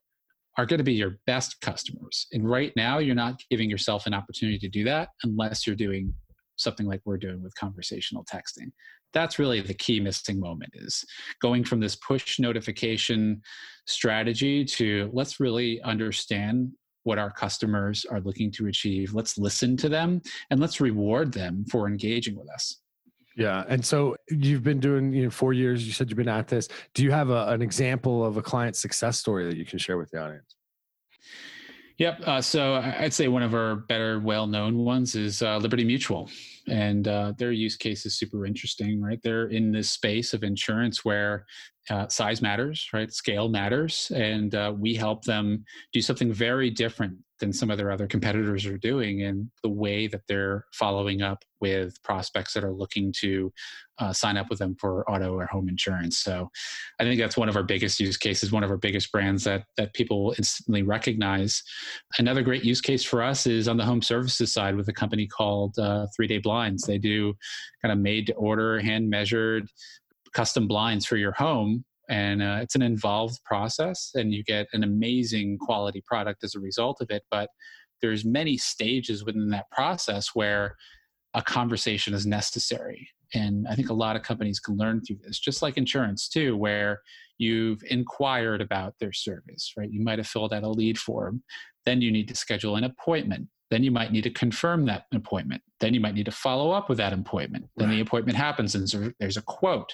are 0.57 0.65
going 0.65 0.79
to 0.79 0.83
be 0.83 0.93
your 0.93 1.19
best 1.27 1.61
customers. 1.61 2.25
And 2.31 2.49
right 2.49 2.73
now, 2.75 2.97
you're 2.97 3.13
not 3.13 3.39
giving 3.51 3.69
yourself 3.69 4.07
an 4.07 4.15
opportunity 4.15 4.57
to 4.57 4.69
do 4.69 4.83
that 4.85 5.09
unless 5.23 5.67
you're 5.67 5.75
doing 5.75 6.11
something 6.57 6.85
like 6.85 7.01
we're 7.05 7.17
doing 7.17 7.41
with 7.41 7.53
conversational 7.55 8.25
texting 8.25 8.71
that's 9.13 9.39
really 9.39 9.61
the 9.61 9.73
key 9.73 9.99
missing 9.99 10.39
moment 10.39 10.71
is 10.73 11.03
going 11.41 11.63
from 11.63 11.79
this 11.79 11.95
push 11.95 12.39
notification 12.39 13.41
strategy 13.85 14.65
to 14.65 15.09
let's 15.13 15.39
really 15.39 15.81
understand 15.83 16.71
what 17.03 17.17
our 17.17 17.31
customers 17.31 18.05
are 18.05 18.21
looking 18.21 18.51
to 18.51 18.67
achieve 18.67 19.13
let's 19.13 19.37
listen 19.37 19.77
to 19.77 19.89
them 19.89 20.21
and 20.49 20.59
let's 20.59 20.81
reward 20.81 21.31
them 21.31 21.65
for 21.71 21.87
engaging 21.87 22.35
with 22.35 22.49
us 22.49 22.81
yeah. 23.37 23.63
And 23.69 23.85
so 23.85 24.17
you've 24.29 24.63
been 24.63 24.79
doing, 24.79 25.13
you 25.13 25.25
know, 25.25 25.29
four 25.29 25.53
years, 25.53 25.85
you 25.85 25.93
said 25.93 26.09
you've 26.09 26.17
been 26.17 26.27
at 26.27 26.47
this. 26.47 26.67
Do 26.95 27.03
you 27.03 27.11
have 27.11 27.29
a, 27.29 27.47
an 27.49 27.61
example 27.61 28.25
of 28.25 28.35
a 28.37 28.41
client 28.41 28.75
success 28.75 29.19
story 29.19 29.45
that 29.45 29.55
you 29.55 29.63
can 29.63 29.77
share 29.77 29.97
with 29.97 30.09
the 30.09 30.19
audience? 30.19 30.55
Yep. 31.97 32.27
Uh, 32.27 32.41
so 32.41 32.75
I'd 32.75 33.13
say 33.13 33.27
one 33.27 33.41
of 33.41 33.55
our 33.55 33.75
better, 33.75 34.19
well-known 34.19 34.77
ones 34.77 35.15
is 35.15 35.41
uh, 35.41 35.57
Liberty 35.57 35.83
Mutual, 35.83 36.29
and 36.67 37.07
uh, 37.07 37.33
their 37.39 37.51
use 37.51 37.75
case 37.75 38.05
is 38.05 38.19
super 38.19 38.45
interesting. 38.45 39.01
Right, 39.01 39.19
they're 39.23 39.47
in 39.47 39.71
this 39.71 39.89
space 39.89 40.33
of 40.33 40.43
insurance 40.43 41.03
where 41.03 41.47
uh, 41.89 42.07
size 42.07 42.39
matters, 42.39 42.87
right? 42.93 43.11
Scale 43.11 43.49
matters, 43.49 44.11
and 44.13 44.53
uh, 44.53 44.73
we 44.77 44.93
help 44.93 45.23
them 45.23 45.65
do 45.91 46.01
something 46.01 46.31
very 46.31 46.69
different 46.69 47.17
than 47.39 47.53
some 47.53 47.69
of 47.69 47.77
their 47.77 47.91
other 47.91 48.07
competitors 48.07 48.65
are 48.65 48.77
doing 48.77 49.23
and 49.23 49.49
the 49.63 49.69
way 49.69 50.07
that 50.07 50.21
they're 50.27 50.65
following 50.73 51.21
up 51.21 51.43
with 51.59 52.01
prospects 52.03 52.53
that 52.53 52.63
are 52.63 52.73
looking 52.73 53.13
to 53.19 53.51
uh, 53.99 54.13
sign 54.13 54.37
up 54.37 54.49
with 54.49 54.59
them 54.59 54.75
for 54.79 55.09
auto 55.09 55.33
or 55.33 55.45
home 55.47 55.67
insurance. 55.69 56.19
So, 56.19 56.49
I 56.99 57.03
think 57.03 57.19
that's 57.19 57.37
one 57.37 57.49
of 57.49 57.55
our 57.55 57.63
biggest 57.63 57.99
use 57.99 58.17
cases, 58.17 58.51
one 58.51 58.63
of 58.63 58.69
our 58.69 58.77
biggest 58.77 59.11
brands 59.11 59.43
that 59.43 59.65
that 59.77 59.93
people 59.93 60.23
will 60.23 60.35
instantly 60.37 60.83
recognize. 60.83 61.63
Another 62.19 62.43
great 62.43 62.63
use 62.63 62.81
case 62.81 63.03
for 63.03 63.23
us 63.23 63.47
is 63.47 63.67
on 63.67 63.77
the 63.77 63.85
home 63.85 64.01
services 64.01 64.51
side 64.53 64.75
with 64.75 64.87
a 64.89 64.93
company 64.93 65.27
called 65.27 65.77
uh, 65.79 66.07
Three 66.15 66.27
Day 66.27 66.37
Blinds. 66.37 66.83
They 66.83 66.97
do 66.97 67.33
kind 67.81 67.91
of 67.91 67.99
made 67.99 68.27
to 68.27 68.33
order, 68.33 68.79
hand 68.79 69.09
measured 69.09 69.67
custom 70.33 70.67
blinds 70.67 71.05
for 71.05 71.17
your 71.17 71.31
home 71.31 71.83
and 72.09 72.41
uh, 72.41 72.59
it's 72.61 72.75
an 72.75 72.81
involved 72.81 73.39
process 73.43 74.11
and 74.15 74.33
you 74.33 74.43
get 74.43 74.67
an 74.73 74.83
amazing 74.83 75.57
quality 75.59 76.01
product 76.05 76.43
as 76.43 76.55
a 76.55 76.59
result 76.59 77.01
of 77.01 77.09
it 77.09 77.23
but 77.31 77.49
there's 78.01 78.25
many 78.25 78.57
stages 78.57 79.25
within 79.25 79.49
that 79.49 79.69
process 79.71 80.29
where 80.33 80.75
a 81.33 81.41
conversation 81.41 82.13
is 82.13 82.25
necessary 82.25 83.07
and 83.33 83.67
i 83.69 83.75
think 83.75 83.89
a 83.89 83.93
lot 83.93 84.15
of 84.15 84.23
companies 84.23 84.59
can 84.59 84.77
learn 84.77 85.01
through 85.01 85.17
this 85.23 85.39
just 85.39 85.61
like 85.61 85.77
insurance 85.77 86.27
too 86.27 86.55
where 86.55 87.01
you've 87.37 87.81
inquired 87.89 88.61
about 88.61 88.93
their 88.99 89.13
service 89.13 89.73
right 89.77 89.91
you 89.91 90.03
might 90.03 90.19
have 90.19 90.27
filled 90.27 90.53
out 90.53 90.63
a 90.63 90.69
lead 90.69 90.97
form 90.97 91.43
then 91.85 92.01
you 92.01 92.11
need 92.11 92.27
to 92.27 92.35
schedule 92.35 92.75
an 92.75 92.83
appointment 92.83 93.47
then 93.69 93.83
you 93.83 93.91
might 93.91 94.13
need 94.13 94.23
to 94.23 94.29
confirm 94.29 94.85
that 94.85 95.05
appointment 95.13 95.61
then 95.79 95.93
you 95.93 95.99
might 95.99 96.13
need 96.13 96.25
to 96.25 96.31
follow 96.31 96.71
up 96.71 96.89
with 96.89 96.97
that 96.97 97.13
appointment 97.13 97.65
then 97.75 97.89
right. 97.89 97.95
the 97.95 98.01
appointment 98.01 98.37
happens 98.37 98.75
and 98.75 99.13
there's 99.19 99.37
a 99.37 99.41
quote 99.41 99.93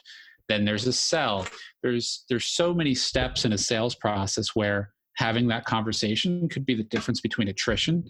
then 0.49 0.65
there's 0.65 0.87
a 0.87 0.93
sell. 0.93 1.47
There's 1.81 2.25
there's 2.29 2.45
so 2.45 2.73
many 2.73 2.95
steps 2.95 3.45
in 3.45 3.53
a 3.53 3.57
sales 3.57 3.95
process 3.95 4.49
where 4.55 4.93
having 5.15 5.47
that 5.47 5.65
conversation 5.65 6.49
could 6.49 6.65
be 6.65 6.75
the 6.75 6.83
difference 6.83 7.21
between 7.21 7.47
attrition 7.47 8.03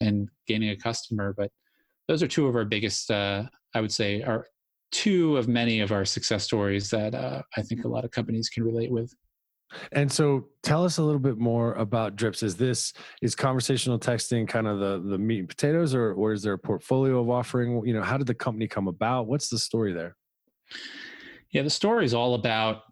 and 0.00 0.28
gaining 0.46 0.70
a 0.70 0.76
customer 0.76 1.34
but 1.36 1.50
those 2.06 2.22
are 2.22 2.28
two 2.28 2.46
of 2.46 2.56
our 2.56 2.64
biggest 2.64 3.10
uh, 3.10 3.44
i 3.74 3.80
would 3.80 3.92
say 3.92 4.22
are 4.22 4.46
two 4.90 5.36
of 5.36 5.48
many 5.48 5.80
of 5.80 5.92
our 5.92 6.04
success 6.04 6.44
stories 6.44 6.90
that 6.90 7.14
uh, 7.14 7.42
i 7.56 7.62
think 7.62 7.84
a 7.84 7.88
lot 7.88 8.04
of 8.04 8.10
companies 8.10 8.48
can 8.48 8.64
relate 8.64 8.90
with. 8.90 9.14
And 9.92 10.10
so 10.10 10.46
tell 10.62 10.82
us 10.82 10.96
a 10.96 11.02
little 11.02 11.20
bit 11.20 11.36
more 11.36 11.74
about 11.74 12.16
drips. 12.16 12.42
Is 12.42 12.56
this 12.56 12.94
is 13.20 13.34
conversational 13.34 13.98
texting 13.98 14.48
kind 14.48 14.66
of 14.66 14.78
the 14.78 15.10
the 15.10 15.18
meat 15.18 15.40
and 15.40 15.48
potatoes 15.48 15.94
or 15.94 16.14
or 16.14 16.32
is 16.32 16.42
there 16.42 16.54
a 16.54 16.58
portfolio 16.58 17.20
of 17.20 17.28
offering? 17.28 17.84
You 17.84 17.92
know 17.92 18.02
how 18.02 18.16
did 18.16 18.26
the 18.26 18.34
company 18.34 18.66
come 18.66 18.88
about? 18.88 19.26
What's 19.26 19.50
the 19.50 19.58
story 19.58 19.92
there 19.92 20.16
yeah, 21.50 21.62
the 21.62 21.70
story 21.70 22.04
is 22.04 22.14
all 22.14 22.34
about 22.34 22.82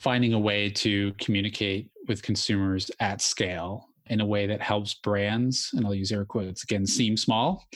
finding 0.00 0.34
a 0.34 0.38
way 0.38 0.70
to 0.70 1.12
communicate 1.20 1.90
with 2.08 2.22
consumers 2.22 2.90
at 3.00 3.20
scale 3.20 3.88
in 4.08 4.20
a 4.20 4.26
way 4.26 4.46
that 4.46 4.60
helps 4.60 4.94
brands, 4.94 5.70
and 5.72 5.86
I'll 5.86 5.94
use 5.94 6.12
air 6.12 6.26
quotes 6.26 6.62
again, 6.62 6.86
seem 6.86 7.16
small, 7.16 7.66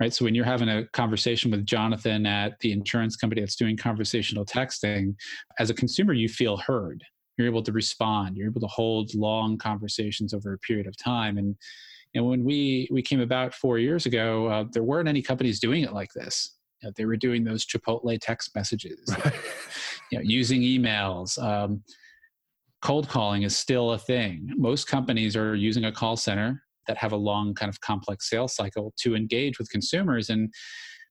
right? 0.00 0.12
So 0.12 0.24
when 0.24 0.34
you're 0.34 0.44
having 0.44 0.68
a 0.68 0.86
conversation 0.88 1.50
with 1.50 1.64
Jonathan 1.64 2.26
at 2.26 2.58
the 2.60 2.72
insurance 2.72 3.16
company 3.16 3.40
that's 3.40 3.56
doing 3.56 3.76
conversational 3.76 4.44
texting, 4.44 5.14
as 5.58 5.70
a 5.70 5.74
consumer, 5.74 6.12
you 6.12 6.28
feel 6.28 6.58
heard. 6.58 7.02
You're 7.38 7.46
able 7.46 7.62
to 7.62 7.72
respond. 7.72 8.36
You're 8.36 8.48
able 8.50 8.60
to 8.60 8.66
hold 8.66 9.14
long 9.14 9.56
conversations 9.56 10.34
over 10.34 10.52
a 10.52 10.58
period 10.58 10.86
of 10.86 10.96
time. 10.96 11.38
And 11.38 11.56
and 12.14 12.26
when 12.26 12.42
we 12.42 12.88
we 12.90 13.00
came 13.02 13.20
about 13.20 13.54
four 13.54 13.78
years 13.78 14.06
ago, 14.06 14.46
uh, 14.46 14.64
there 14.72 14.82
weren't 14.82 15.08
any 15.08 15.22
companies 15.22 15.60
doing 15.60 15.84
it 15.84 15.92
like 15.92 16.12
this. 16.14 16.56
You 16.82 16.88
know, 16.88 16.92
they 16.96 17.04
were 17.04 17.16
doing 17.16 17.44
those 17.44 17.64
Chipotle 17.64 18.18
text 18.20 18.54
messages, 18.54 19.00
right. 19.24 19.34
You 20.10 20.18
know, 20.18 20.24
using 20.24 20.60
emails. 20.60 21.42
Um, 21.42 21.82
cold 22.82 23.08
calling 23.08 23.42
is 23.42 23.56
still 23.56 23.92
a 23.92 23.98
thing. 23.98 24.50
Most 24.56 24.86
companies 24.86 25.36
are 25.36 25.54
using 25.54 25.84
a 25.84 25.92
call 25.92 26.16
center 26.16 26.62
that 26.86 26.96
have 26.96 27.12
a 27.12 27.16
long, 27.16 27.54
kind 27.54 27.68
of 27.68 27.80
complex 27.80 28.30
sales 28.30 28.54
cycle 28.54 28.92
to 28.98 29.14
engage 29.14 29.58
with 29.58 29.70
consumers, 29.70 30.30
and 30.30 30.52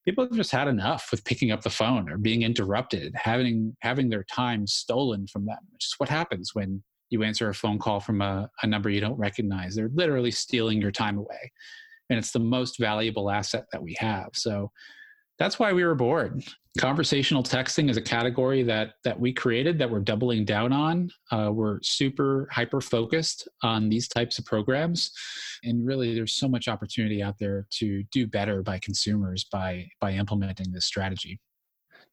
people 0.06 0.24
have 0.24 0.34
just 0.34 0.52
had 0.52 0.68
enough 0.68 1.10
with 1.12 1.24
picking 1.26 1.52
up 1.52 1.62
the 1.62 1.70
phone 1.70 2.10
or 2.10 2.18
being 2.18 2.42
interrupted, 2.42 3.14
having 3.16 3.76
having 3.82 4.10
their 4.10 4.24
time 4.24 4.66
stolen 4.66 5.28
from 5.28 5.46
them, 5.46 5.60
which 5.72 5.86
is 5.86 5.96
what 5.98 6.10
happens 6.10 6.52
when 6.54 6.82
you 7.10 7.24
answer 7.24 7.50
a 7.50 7.54
phone 7.54 7.80
call 7.80 8.00
from 8.00 8.22
a, 8.22 8.50
a 8.64 8.68
number 8.68 8.90
you 8.90 9.00
don't 9.00 9.18
recognize. 9.18 9.76
They're 9.76 9.92
literally 9.94 10.32
stealing 10.32 10.82
your 10.82 10.92
time 10.92 11.18
away, 11.18 11.52
and 12.10 12.18
it's 12.18 12.32
the 12.32 12.40
most 12.40 12.80
valuable 12.80 13.30
asset 13.30 13.66
that 13.72 13.84
we 13.84 13.96
have. 14.00 14.30
So 14.34 14.72
That's 15.40 15.60
why 15.60 15.72
we 15.74 15.84
were 15.84 15.96
bored. 15.96 16.44
Conversational 16.80 17.44
texting 17.44 17.90
is 17.90 17.98
a 17.98 18.02
category 18.02 18.64
that 18.64 18.94
that 19.04 19.20
we 19.20 19.34
created 19.34 19.80
that 19.80 19.90
we're 19.90 20.00
doubling 20.00 20.46
down 20.46 20.72
on. 20.72 21.10
Uh, 21.32 21.52
we're 21.52 21.80
super 21.82 22.48
hyper 22.52 22.82
focused 22.82 23.48
on 23.64 23.90
these 23.90 24.08
types 24.08 24.38
of 24.38 24.46
programs, 24.46 25.12
and 25.64 25.86
really, 25.86 26.14
there's 26.14 26.34
so 26.34 26.48
much 26.48 26.68
opportunity 26.68 27.24
out 27.24 27.40
there 27.40 27.66
to 27.80 28.04
do 28.12 28.28
better 28.28 28.62
by 28.62 28.78
consumers 28.80 29.46
by 29.52 29.88
by 30.00 30.12
implementing 30.12 30.72
this 30.72 30.86
strategy. 30.86 31.40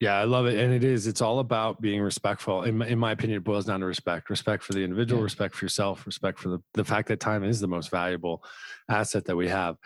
Yeah, 0.05 0.19
I 0.19 0.25
love 0.25 0.45
it. 0.45 0.59
And 0.59 0.71
it 0.75 0.85
is, 0.85 1.07
it's 1.07 1.23
all 1.23 1.39
about 1.39 1.81
being 1.81 2.03
respectful. 2.03 2.65
In 2.65 2.77
my, 2.77 2.87
in 2.87 2.99
my 2.99 3.13
opinion, 3.13 3.39
it 3.39 3.45
boils 3.45 3.65
down 3.65 3.81
to 3.81 3.87
respect 3.87 4.29
respect 4.29 4.63
for 4.63 4.75
the 4.75 4.85
individual, 4.85 5.21
yeah. 5.23 5.25
respect 5.25 5.55
for 5.55 5.65
yourself, 5.65 6.05
respect 6.05 6.39
for 6.39 6.51
the, 6.51 6.59
the 6.75 6.85
fact 6.85 7.09
that 7.09 7.21
time 7.21 7.43
is 7.43 7.59
the 7.59 7.67
most 7.67 7.91
valuable 7.91 8.45
asset 8.91 9.25
that 9.25 9.35
we 9.35 9.49
have. 9.49 9.77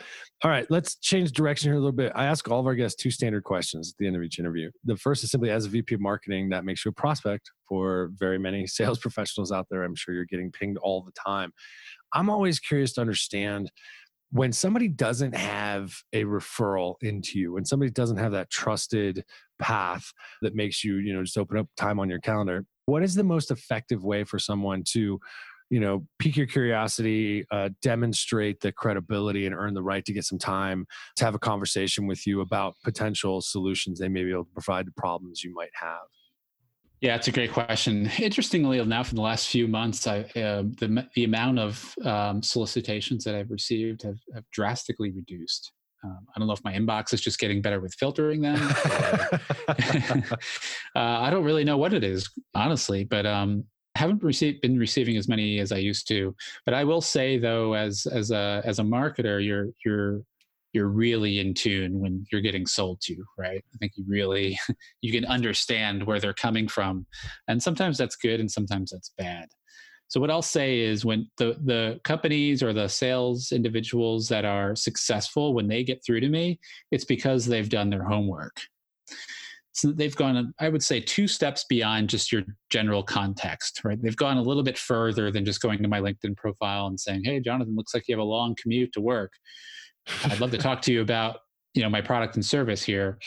All 0.42 0.50
right, 0.50 0.66
let's 0.70 0.96
change 0.96 1.30
direction 1.30 1.68
here 1.68 1.76
a 1.76 1.78
little 1.78 1.92
bit. 1.92 2.10
I 2.16 2.24
ask 2.24 2.50
all 2.50 2.58
of 2.58 2.66
our 2.66 2.74
guests 2.74 3.00
two 3.00 3.12
standard 3.12 3.44
questions 3.44 3.92
at 3.92 3.98
the 3.98 4.08
end 4.08 4.16
of 4.16 4.22
each 4.24 4.40
interview. 4.40 4.72
The 4.84 4.96
first 4.96 5.22
is 5.22 5.30
simply 5.30 5.50
as 5.50 5.66
a 5.66 5.68
VP 5.68 5.94
of 5.94 6.00
marketing, 6.00 6.48
that 6.48 6.64
makes 6.64 6.84
you 6.84 6.88
a 6.88 6.94
prospect 6.94 7.48
for 7.68 8.10
very 8.14 8.40
many 8.40 8.66
sales 8.78 8.98
professionals 8.98 9.52
out 9.52 9.68
there. 9.70 9.84
I'm 9.84 9.94
sure 9.94 10.14
you're 10.14 10.24
getting 10.24 10.50
pinged 10.50 10.78
all 10.78 11.00
the 11.00 11.12
time. 11.12 11.52
I'm 12.12 12.28
always 12.28 12.58
curious 12.58 12.92
to 12.94 13.02
understand 13.02 13.70
when 14.30 14.52
somebody 14.52 14.88
doesn't 14.88 15.34
have 15.34 15.94
a 16.12 16.24
referral 16.24 16.96
into 17.02 17.38
you 17.38 17.52
when 17.52 17.64
somebody 17.64 17.90
doesn't 17.90 18.18
have 18.18 18.32
that 18.32 18.50
trusted 18.50 19.24
path 19.58 20.12
that 20.42 20.54
makes 20.54 20.84
you 20.84 20.96
you 20.96 21.14
know 21.14 21.22
just 21.22 21.38
open 21.38 21.56
up 21.56 21.66
time 21.76 21.98
on 21.98 22.08
your 22.08 22.20
calendar 22.20 22.64
what 22.86 23.02
is 23.02 23.14
the 23.14 23.24
most 23.24 23.50
effective 23.50 24.04
way 24.04 24.24
for 24.24 24.38
someone 24.38 24.82
to 24.84 25.18
you 25.70 25.80
know 25.80 26.06
pique 26.18 26.36
your 26.36 26.46
curiosity 26.46 27.44
uh, 27.50 27.68
demonstrate 27.82 28.60
the 28.60 28.72
credibility 28.72 29.46
and 29.46 29.54
earn 29.54 29.74
the 29.74 29.82
right 29.82 30.04
to 30.04 30.12
get 30.12 30.24
some 30.24 30.38
time 30.38 30.86
to 31.16 31.24
have 31.24 31.34
a 31.34 31.38
conversation 31.38 32.06
with 32.06 32.26
you 32.26 32.40
about 32.40 32.74
potential 32.84 33.40
solutions 33.40 33.98
they 33.98 34.08
may 34.08 34.24
be 34.24 34.30
able 34.30 34.44
to 34.44 34.52
provide 34.52 34.86
to 34.86 34.92
problems 34.96 35.42
you 35.42 35.54
might 35.54 35.70
have 35.74 36.06
yeah, 37.00 37.14
it's 37.14 37.28
a 37.28 37.32
great 37.32 37.52
question. 37.52 38.10
Interestingly 38.18 38.78
enough, 38.78 39.10
in 39.10 39.16
the 39.16 39.22
last 39.22 39.48
few 39.48 39.68
months, 39.68 40.06
I, 40.06 40.20
uh, 40.36 40.64
the 40.78 41.06
the 41.14 41.24
amount 41.24 41.58
of 41.58 41.94
um, 42.04 42.42
solicitations 42.42 43.24
that 43.24 43.34
I've 43.34 43.50
received 43.50 44.02
have, 44.02 44.18
have 44.34 44.44
drastically 44.50 45.10
reduced. 45.10 45.72
Um, 46.04 46.18
I 46.34 46.38
don't 46.38 46.46
know 46.46 46.54
if 46.54 46.62
my 46.64 46.72
inbox 46.72 47.12
is 47.12 47.20
just 47.20 47.38
getting 47.38 47.60
better 47.60 47.80
with 47.80 47.94
filtering 47.94 48.40
them. 48.40 48.56
uh, 49.68 50.26
I 50.94 51.30
don't 51.30 51.44
really 51.44 51.64
know 51.64 51.76
what 51.76 51.92
it 51.92 52.04
is, 52.04 52.28
honestly, 52.54 53.04
but 53.04 53.26
um, 53.26 53.64
I 53.96 54.00
haven't 54.00 54.22
received 54.22 54.60
been 54.60 54.78
receiving 54.78 55.16
as 55.16 55.28
many 55.28 55.58
as 55.58 55.72
I 55.72 55.78
used 55.78 56.06
to. 56.08 56.34
But 56.64 56.74
I 56.74 56.84
will 56.84 57.00
say, 57.00 57.38
though, 57.38 57.74
as 57.74 58.06
as 58.06 58.30
a 58.30 58.62
as 58.64 58.78
a 58.78 58.84
marketer, 58.84 59.44
you're 59.44 59.68
you're 59.84 60.22
you're 60.72 60.88
really 60.88 61.38
in 61.38 61.54
tune 61.54 61.98
when 62.00 62.26
you're 62.30 62.40
getting 62.40 62.66
sold 62.66 63.00
to 63.02 63.16
right? 63.36 63.64
I 63.74 63.76
think 63.78 63.92
you 63.96 64.04
really 64.06 64.58
you 65.00 65.12
can 65.12 65.24
understand 65.24 66.04
where 66.04 66.20
they're 66.20 66.34
coming 66.34 66.68
from 66.68 67.06
and 67.48 67.62
sometimes 67.62 67.98
that's 67.98 68.16
good 68.16 68.40
and 68.40 68.50
sometimes 68.50 68.90
that's 68.90 69.12
bad. 69.16 69.48
So 70.08 70.20
what 70.20 70.30
i'll 70.30 70.42
say 70.42 70.80
is 70.80 71.04
when 71.04 71.28
the 71.38 71.58
the 71.64 72.00
companies 72.04 72.62
or 72.62 72.72
the 72.72 72.88
sales 72.88 73.52
individuals 73.52 74.28
that 74.28 74.44
are 74.44 74.74
successful 74.74 75.54
when 75.54 75.68
they 75.68 75.84
get 75.84 76.02
through 76.04 76.20
to 76.20 76.28
me 76.28 76.58
it's 76.90 77.04
because 77.04 77.46
they've 77.46 77.68
done 77.68 77.90
their 77.90 78.04
homework. 78.04 78.56
So 79.72 79.92
they've 79.92 80.16
gone 80.16 80.52
i 80.60 80.68
would 80.68 80.82
say 80.82 81.00
two 81.00 81.28
steps 81.28 81.64
beyond 81.68 82.10
just 82.10 82.32
your 82.32 82.42
general 82.70 83.02
context 83.02 83.82
right? 83.84 84.00
They've 84.00 84.16
gone 84.16 84.36
a 84.36 84.42
little 84.42 84.62
bit 84.62 84.76
further 84.78 85.30
than 85.30 85.44
just 85.44 85.62
going 85.62 85.82
to 85.82 85.88
my 85.88 86.00
linkedin 86.00 86.36
profile 86.36 86.86
and 86.88 87.00
saying 87.00 87.22
hey 87.24 87.40
jonathan 87.40 87.76
looks 87.76 87.94
like 87.94 88.04
you 88.06 88.14
have 88.14 88.22
a 88.22 88.34
long 88.36 88.54
commute 88.60 88.92
to 88.92 89.00
work 89.00 89.32
I'd 90.24 90.40
love 90.40 90.50
to 90.52 90.58
talk 90.58 90.82
to 90.82 90.92
you 90.92 91.00
about 91.00 91.40
you 91.74 91.82
know 91.82 91.90
my 91.90 92.00
product 92.00 92.34
and 92.36 92.44
service 92.44 92.82
here. 92.82 93.18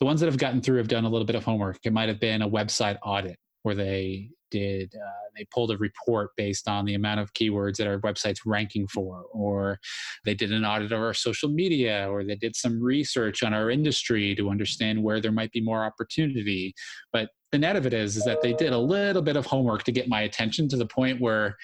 The 0.00 0.06
ones 0.06 0.20
that 0.20 0.26
have 0.26 0.38
gotten 0.38 0.60
through 0.60 0.78
have 0.78 0.88
done 0.88 1.04
a 1.04 1.08
little 1.08 1.26
bit 1.26 1.36
of 1.36 1.44
homework. 1.44 1.78
It 1.84 1.92
might 1.92 2.08
have 2.08 2.20
been 2.20 2.42
a 2.42 2.48
website 2.48 2.98
audit 3.02 3.36
where 3.62 3.74
they 3.74 4.30
did 4.50 4.94
uh, 4.94 5.28
they 5.36 5.46
pulled 5.52 5.70
a 5.70 5.76
report 5.78 6.30
based 6.36 6.68
on 6.68 6.84
the 6.84 6.94
amount 6.94 7.20
of 7.20 7.32
keywords 7.34 7.76
that 7.76 7.86
our 7.86 7.98
website's 8.00 8.46
ranking 8.46 8.86
for 8.88 9.24
or 9.32 9.78
they 10.24 10.34
did 10.34 10.52
an 10.52 10.64
audit 10.64 10.92
of 10.92 11.00
our 11.00 11.14
social 11.14 11.48
media 11.48 12.08
or 12.10 12.24
they 12.24 12.34
did 12.34 12.56
some 12.56 12.82
research 12.82 13.42
on 13.42 13.52
our 13.52 13.70
industry 13.70 14.34
to 14.34 14.50
understand 14.50 15.02
where 15.02 15.20
there 15.20 15.32
might 15.32 15.52
be 15.52 15.60
more 15.60 15.84
opportunity 15.84 16.74
but 17.12 17.28
the 17.52 17.58
net 17.58 17.76
of 17.76 17.86
it 17.86 17.92
is 17.92 18.16
is 18.16 18.24
that 18.24 18.40
they 18.40 18.52
did 18.54 18.72
a 18.72 18.78
little 18.78 19.22
bit 19.22 19.36
of 19.36 19.46
homework 19.46 19.82
to 19.82 19.92
get 19.92 20.08
my 20.08 20.22
attention 20.22 20.68
to 20.68 20.76
the 20.76 20.86
point 20.86 21.20
where 21.20 21.56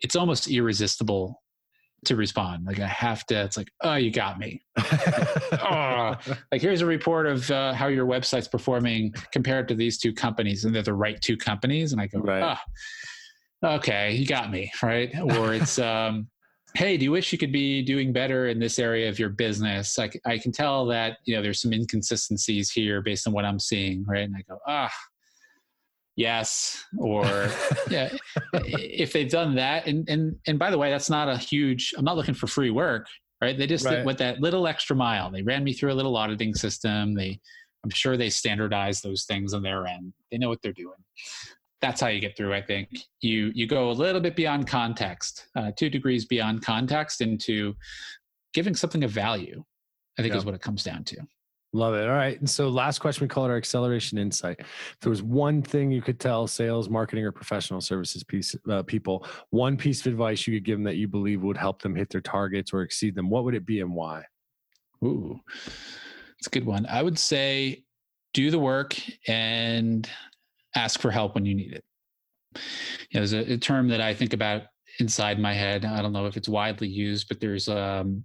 it's 0.00 0.16
almost 0.16 0.48
irresistible 0.48 1.39
to 2.04 2.16
respond. 2.16 2.66
Like 2.66 2.80
I 2.80 2.86
have 2.86 3.26
to. 3.26 3.42
It's 3.42 3.56
like, 3.56 3.70
oh, 3.82 3.94
you 3.94 4.10
got 4.10 4.38
me. 4.38 4.62
oh, 4.78 6.16
like 6.50 6.60
here's 6.60 6.80
a 6.80 6.86
report 6.86 7.26
of 7.26 7.50
uh, 7.50 7.72
how 7.74 7.88
your 7.88 8.06
website's 8.06 8.48
performing 8.48 9.14
compared 9.32 9.68
to 9.68 9.74
these 9.74 9.98
two 9.98 10.12
companies, 10.12 10.64
and 10.64 10.74
they're 10.74 10.82
the 10.82 10.94
right 10.94 11.20
two 11.20 11.36
companies. 11.36 11.92
And 11.92 12.00
I 12.00 12.06
go, 12.06 12.20
right. 12.20 12.58
oh, 13.62 13.74
okay, 13.76 14.12
you 14.12 14.26
got 14.26 14.50
me, 14.50 14.72
right? 14.82 15.12
Or 15.36 15.54
it's, 15.54 15.78
um, 15.78 16.28
hey, 16.74 16.96
do 16.96 17.04
you 17.04 17.10
wish 17.10 17.32
you 17.32 17.38
could 17.38 17.52
be 17.52 17.82
doing 17.82 18.12
better 18.12 18.48
in 18.48 18.58
this 18.58 18.78
area 18.78 19.08
of 19.08 19.18
your 19.18 19.30
business? 19.30 19.98
Like 19.98 20.18
I 20.24 20.38
can 20.38 20.52
tell 20.52 20.86
that 20.86 21.18
you 21.24 21.36
know 21.36 21.42
there's 21.42 21.60
some 21.60 21.72
inconsistencies 21.72 22.70
here 22.70 23.02
based 23.02 23.26
on 23.26 23.32
what 23.32 23.44
I'm 23.44 23.58
seeing, 23.58 24.04
right? 24.06 24.24
And 24.24 24.34
I 24.36 24.42
go, 24.48 24.58
ah, 24.66 24.92
yes 26.20 26.84
or 26.98 27.24
yeah 27.90 28.10
if 28.52 29.12
they've 29.12 29.30
done 29.30 29.54
that 29.54 29.86
and 29.86 30.08
and 30.08 30.36
and 30.46 30.58
by 30.58 30.70
the 30.70 30.78
way 30.78 30.90
that's 30.90 31.10
not 31.10 31.28
a 31.28 31.36
huge 31.36 31.94
i'm 31.96 32.04
not 32.04 32.16
looking 32.16 32.34
for 32.34 32.46
free 32.46 32.70
work 32.70 33.06
right? 33.40 33.56
They 33.56 33.66
just 33.66 33.84
right. 33.84 34.04
went 34.04 34.18
that 34.18 34.40
little 34.40 34.66
extra 34.66 34.94
mile. 34.94 35.30
They 35.30 35.42
ran 35.42 35.64
me 35.64 35.72
through 35.72 35.92
a 35.92 35.94
little 35.94 36.16
auditing 36.16 36.54
system. 36.54 37.14
They 37.14 37.40
i'm 37.82 37.90
sure 37.90 38.16
they 38.16 38.28
standardize 38.28 39.00
those 39.00 39.24
things 39.24 39.54
on 39.54 39.62
their 39.62 39.86
end. 39.86 40.12
They 40.30 40.38
know 40.38 40.48
what 40.48 40.60
they're 40.62 40.72
doing. 40.72 40.98
That's 41.80 42.00
how 42.00 42.08
you 42.08 42.20
get 42.20 42.36
through 42.36 42.54
i 42.54 42.60
think. 42.60 42.90
You 43.20 43.50
you 43.54 43.66
go 43.66 43.90
a 43.90 43.92
little 43.92 44.20
bit 44.20 44.36
beyond 44.36 44.66
context 44.66 45.46
uh, 45.56 45.72
two 45.76 45.88
degrees 45.88 46.26
beyond 46.26 46.62
context 46.62 47.20
into 47.20 47.74
giving 48.52 48.74
something 48.74 49.04
of 49.04 49.10
value 49.10 49.62
i 50.18 50.22
think 50.22 50.32
yep. 50.32 50.38
is 50.38 50.44
what 50.44 50.54
it 50.54 50.60
comes 50.60 50.82
down 50.82 51.04
to 51.04 51.16
Love 51.72 51.94
it. 51.94 52.08
All 52.08 52.14
right. 52.14 52.38
And 52.40 52.50
so, 52.50 52.68
last 52.68 52.98
question, 52.98 53.24
we 53.24 53.28
call 53.28 53.44
it 53.44 53.50
our 53.50 53.56
acceleration 53.56 54.18
insight. 54.18 54.56
If 54.58 54.96
there 55.00 55.10
was 55.10 55.22
one 55.22 55.62
thing 55.62 55.92
you 55.92 56.02
could 56.02 56.18
tell 56.18 56.48
sales, 56.48 56.88
marketing, 56.88 57.24
or 57.24 57.30
professional 57.30 57.80
services 57.80 58.24
piece, 58.24 58.56
uh, 58.68 58.82
people, 58.82 59.24
one 59.50 59.76
piece 59.76 60.00
of 60.00 60.06
advice 60.12 60.46
you 60.48 60.56
could 60.56 60.64
give 60.64 60.78
them 60.78 60.84
that 60.84 60.96
you 60.96 61.06
believe 61.06 61.42
would 61.42 61.56
help 61.56 61.80
them 61.80 61.94
hit 61.94 62.10
their 62.10 62.20
targets 62.20 62.72
or 62.72 62.82
exceed 62.82 63.14
them, 63.14 63.30
what 63.30 63.44
would 63.44 63.54
it 63.54 63.66
be 63.66 63.80
and 63.80 63.94
why? 63.94 64.24
Ooh, 65.04 65.40
it's 66.38 66.48
a 66.48 66.50
good 66.50 66.66
one. 66.66 66.86
I 66.86 67.04
would 67.04 67.18
say 67.18 67.84
do 68.34 68.50
the 68.50 68.58
work 68.58 68.96
and 69.28 70.08
ask 70.74 70.98
for 70.98 71.12
help 71.12 71.36
when 71.36 71.46
you 71.46 71.54
need 71.54 71.72
it. 71.72 71.84
You 73.10 73.20
know, 73.20 73.26
there's 73.26 73.32
a, 73.32 73.52
a 73.52 73.58
term 73.58 73.86
that 73.88 74.00
I 74.00 74.12
think 74.12 74.32
about 74.32 74.62
inside 74.98 75.38
my 75.38 75.52
head. 75.52 75.84
I 75.84 76.02
don't 76.02 76.12
know 76.12 76.26
if 76.26 76.36
it's 76.36 76.48
widely 76.48 76.88
used, 76.88 77.28
but 77.28 77.38
there's 77.38 77.68
um, 77.68 78.24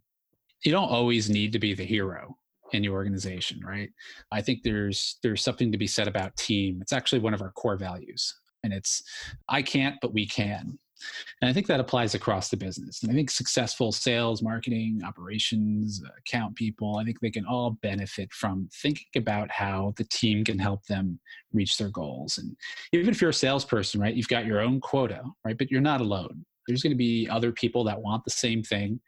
you 0.63 0.71
don't 0.71 0.89
always 0.89 1.29
need 1.29 1.51
to 1.53 1.59
be 1.59 1.75
the 1.75 1.85
hero 1.85 2.35
in 2.73 2.83
your 2.83 2.93
organization 2.93 3.59
right? 3.65 3.89
I 4.31 4.41
think 4.41 4.63
there's 4.63 5.17
there's 5.23 5.43
something 5.43 5.71
to 5.71 5.77
be 5.77 5.87
said 5.87 6.07
about 6.07 6.35
team. 6.37 6.79
It's 6.81 6.93
actually 6.93 7.19
one 7.19 7.33
of 7.33 7.41
our 7.41 7.51
core 7.51 7.77
values 7.77 8.33
and 8.65 8.73
it's 8.73 9.03
i 9.47 9.61
can't 9.61 9.95
but 10.01 10.13
we 10.13 10.27
can. 10.27 10.77
And 11.41 11.49
i 11.49 11.53
think 11.53 11.67
that 11.67 11.79
applies 11.79 12.15
across 12.15 12.49
the 12.49 12.57
business. 12.57 13.03
And 13.03 13.11
i 13.11 13.15
think 13.15 13.29
successful 13.29 13.91
sales 13.91 14.41
marketing 14.41 15.01
operations 15.05 16.01
account 16.17 16.55
people 16.55 16.97
i 16.97 17.03
think 17.05 17.19
they 17.19 17.31
can 17.31 17.45
all 17.45 17.77
benefit 17.81 18.33
from 18.33 18.67
thinking 18.73 19.07
about 19.15 19.49
how 19.51 19.93
the 19.97 20.05
team 20.05 20.43
can 20.43 20.59
help 20.59 20.85
them 20.87 21.19
reach 21.53 21.77
their 21.77 21.89
goals. 21.89 22.37
And 22.37 22.57
even 22.91 23.09
if 23.09 23.21
you're 23.21 23.29
a 23.29 23.33
salesperson 23.33 24.01
right 24.01 24.15
you've 24.15 24.27
got 24.27 24.45
your 24.45 24.59
own 24.59 24.81
quota 24.81 25.21
right 25.45 25.57
but 25.57 25.71
you're 25.71 25.81
not 25.81 26.01
alone. 26.01 26.45
There's 26.67 26.81
going 26.81 26.93
to 26.93 26.97
be 26.97 27.29
other 27.29 27.51
people 27.51 27.83
that 27.83 28.01
want 28.01 28.23
the 28.23 28.31
same 28.31 28.63
thing 28.63 28.99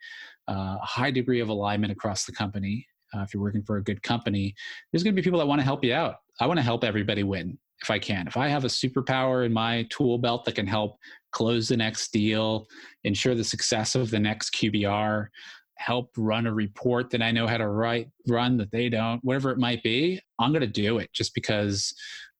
uh, 0.46 0.78
high 0.78 1.10
degree 1.10 1.40
of 1.40 1.48
alignment 1.48 1.92
across 1.92 2.24
the 2.24 2.32
company 2.32 2.86
uh, 3.14 3.20
if 3.20 3.32
you're 3.32 3.42
working 3.42 3.62
for 3.62 3.76
a 3.76 3.82
good 3.82 4.02
company, 4.02 4.54
there's 4.92 5.02
going 5.02 5.14
to 5.14 5.20
be 5.20 5.24
people 5.24 5.38
that 5.38 5.46
want 5.46 5.60
to 5.60 5.64
help 5.64 5.84
you 5.84 5.94
out. 5.94 6.16
I 6.40 6.46
want 6.46 6.58
to 6.58 6.64
help 6.64 6.84
everybody 6.84 7.22
win 7.22 7.58
if 7.82 7.90
I 7.90 7.98
can. 7.98 8.26
If 8.26 8.36
I 8.36 8.48
have 8.48 8.64
a 8.64 8.68
superpower 8.68 9.46
in 9.46 9.52
my 9.52 9.86
tool 9.90 10.18
belt 10.18 10.44
that 10.44 10.54
can 10.54 10.66
help 10.66 10.98
close 11.32 11.68
the 11.68 11.76
next 11.76 12.12
deal, 12.12 12.66
ensure 13.04 13.34
the 13.34 13.44
success 13.44 13.94
of 13.94 14.10
the 14.10 14.18
next 14.18 14.54
QBR, 14.54 15.28
help 15.76 16.10
run 16.16 16.46
a 16.46 16.52
report 16.52 17.10
that 17.10 17.22
I 17.22 17.30
know 17.30 17.46
how 17.46 17.56
to 17.56 17.68
write, 17.68 18.08
run 18.26 18.56
that 18.56 18.72
they 18.72 18.88
don't, 18.88 19.22
whatever 19.22 19.50
it 19.50 19.58
might 19.58 19.82
be, 19.82 20.20
I'm 20.38 20.50
going 20.50 20.60
to 20.60 20.66
do 20.66 20.98
it 20.98 21.12
just 21.12 21.34
because 21.34 21.94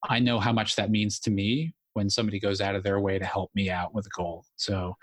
I 0.09 0.19
know 0.19 0.39
how 0.39 0.51
much 0.51 0.75
that 0.75 0.91
means 0.91 1.19
to 1.21 1.31
me 1.31 1.73
when 1.93 2.09
somebody 2.09 2.39
goes 2.39 2.61
out 2.61 2.75
of 2.75 2.83
their 2.83 2.99
way 2.99 3.17
to 3.17 3.25
help 3.25 3.49
me 3.55 3.69
out 3.69 3.93
with 3.93 4.05
a 4.05 4.09
goal. 4.09 4.45
So 4.57 4.95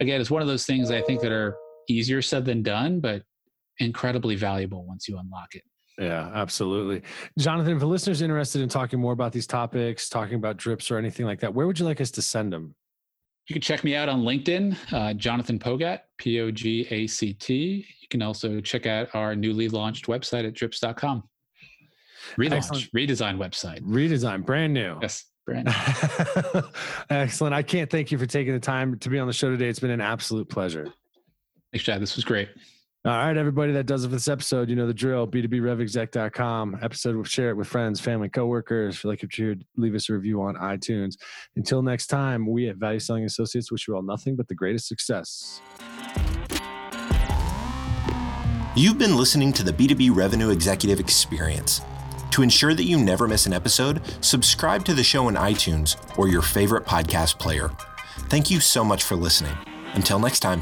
again, 0.00 0.20
it's 0.20 0.30
one 0.30 0.42
of 0.42 0.48
those 0.48 0.66
things 0.66 0.90
I 0.90 1.02
think 1.02 1.20
that 1.20 1.32
are 1.32 1.56
easier 1.88 2.22
said 2.22 2.44
than 2.44 2.62
done, 2.62 3.00
but 3.00 3.22
incredibly 3.80 4.36
valuable 4.36 4.84
once 4.86 5.08
you 5.08 5.18
unlock 5.18 5.54
it. 5.54 5.62
Yeah, 5.98 6.30
absolutely. 6.32 7.02
Jonathan, 7.38 7.76
if 7.76 7.82
a 7.82 7.86
listener's 7.86 8.22
interested 8.22 8.62
in 8.62 8.68
talking 8.68 8.98
more 8.98 9.12
about 9.12 9.32
these 9.32 9.46
topics, 9.46 10.08
talking 10.08 10.36
about 10.36 10.56
drips 10.56 10.90
or 10.90 10.96
anything 10.96 11.26
like 11.26 11.40
that, 11.40 11.52
where 11.52 11.66
would 11.66 11.78
you 11.78 11.84
like 11.84 12.00
us 12.00 12.10
to 12.12 12.22
send 12.22 12.52
them? 12.52 12.74
You 13.48 13.54
can 13.54 13.60
check 13.62 13.82
me 13.82 13.96
out 13.96 14.08
on 14.08 14.22
LinkedIn, 14.22 14.76
uh, 14.92 15.12
Jonathan 15.14 15.58
Pogact, 15.58 16.00
P 16.18 16.40
O 16.40 16.50
G 16.50 16.86
A 16.90 17.06
C 17.06 17.32
T. 17.34 17.84
You 18.00 18.08
can 18.08 18.22
also 18.22 18.60
check 18.60 18.86
out 18.86 19.08
our 19.12 19.34
newly 19.34 19.68
launched 19.68 20.06
website 20.06 20.46
at 20.46 20.54
drips.com. 20.54 21.24
Relaunch, 22.38 22.52
Excellent. 22.52 22.92
redesign 22.92 23.36
website. 23.38 23.80
Redesign, 23.80 24.46
brand 24.46 24.72
new. 24.72 24.98
Yes, 25.02 25.24
brand. 25.46 25.66
new. 25.66 26.62
Excellent. 27.10 27.54
I 27.54 27.62
can't 27.62 27.90
thank 27.90 28.12
you 28.12 28.18
for 28.18 28.26
taking 28.26 28.52
the 28.52 28.60
time 28.60 28.98
to 29.00 29.08
be 29.10 29.18
on 29.18 29.26
the 29.26 29.32
show 29.32 29.50
today. 29.50 29.68
It's 29.68 29.80
been 29.80 29.90
an 29.90 30.00
absolute 30.00 30.48
pleasure. 30.48 30.86
Thanks, 31.72 31.84
Chad. 31.84 32.00
This 32.00 32.14
was 32.16 32.24
great. 32.24 32.48
All 33.02 33.12
right, 33.12 33.34
everybody, 33.34 33.72
that 33.72 33.86
does 33.86 34.04
it 34.04 34.08
for 34.08 34.16
this 34.16 34.28
episode. 34.28 34.68
You 34.68 34.76
know 34.76 34.86
the 34.86 34.92
drill. 34.92 35.26
B2BRevExec.com. 35.26 36.80
Episode, 36.82 37.26
share 37.26 37.48
it 37.48 37.56
with 37.56 37.66
friends, 37.66 37.98
family, 37.98 38.28
coworkers. 38.28 38.96
If 38.96 39.04
you 39.04 39.10
like 39.10 39.24
heard, 39.38 39.64
leave 39.78 39.94
us 39.94 40.10
a 40.10 40.12
review 40.12 40.42
on 40.42 40.54
iTunes. 40.56 41.14
Until 41.56 41.80
next 41.80 42.08
time, 42.08 42.46
we 42.46 42.68
at 42.68 42.76
Value 42.76 42.98
Selling 42.98 43.24
Associates 43.24 43.72
wish 43.72 43.88
you 43.88 43.96
all 43.96 44.02
nothing 44.02 44.36
but 44.36 44.48
the 44.48 44.54
greatest 44.54 44.86
success. 44.86 45.62
You've 48.76 48.98
been 48.98 49.16
listening 49.16 49.54
to 49.54 49.62
the 49.62 49.72
B2B 49.72 50.14
Revenue 50.14 50.50
Executive 50.50 51.00
Experience. 51.00 51.80
To 52.32 52.42
ensure 52.42 52.74
that 52.74 52.84
you 52.84 53.02
never 53.02 53.26
miss 53.26 53.46
an 53.46 53.54
episode, 53.54 54.02
subscribe 54.20 54.84
to 54.84 54.92
the 54.92 55.02
show 55.02 55.28
in 55.30 55.36
iTunes 55.36 55.96
or 56.18 56.28
your 56.28 56.42
favorite 56.42 56.84
podcast 56.84 57.38
player. 57.38 57.70
Thank 58.28 58.50
you 58.50 58.60
so 58.60 58.84
much 58.84 59.04
for 59.04 59.16
listening. 59.16 59.56
Until 59.94 60.18
next 60.18 60.40
time. 60.40 60.60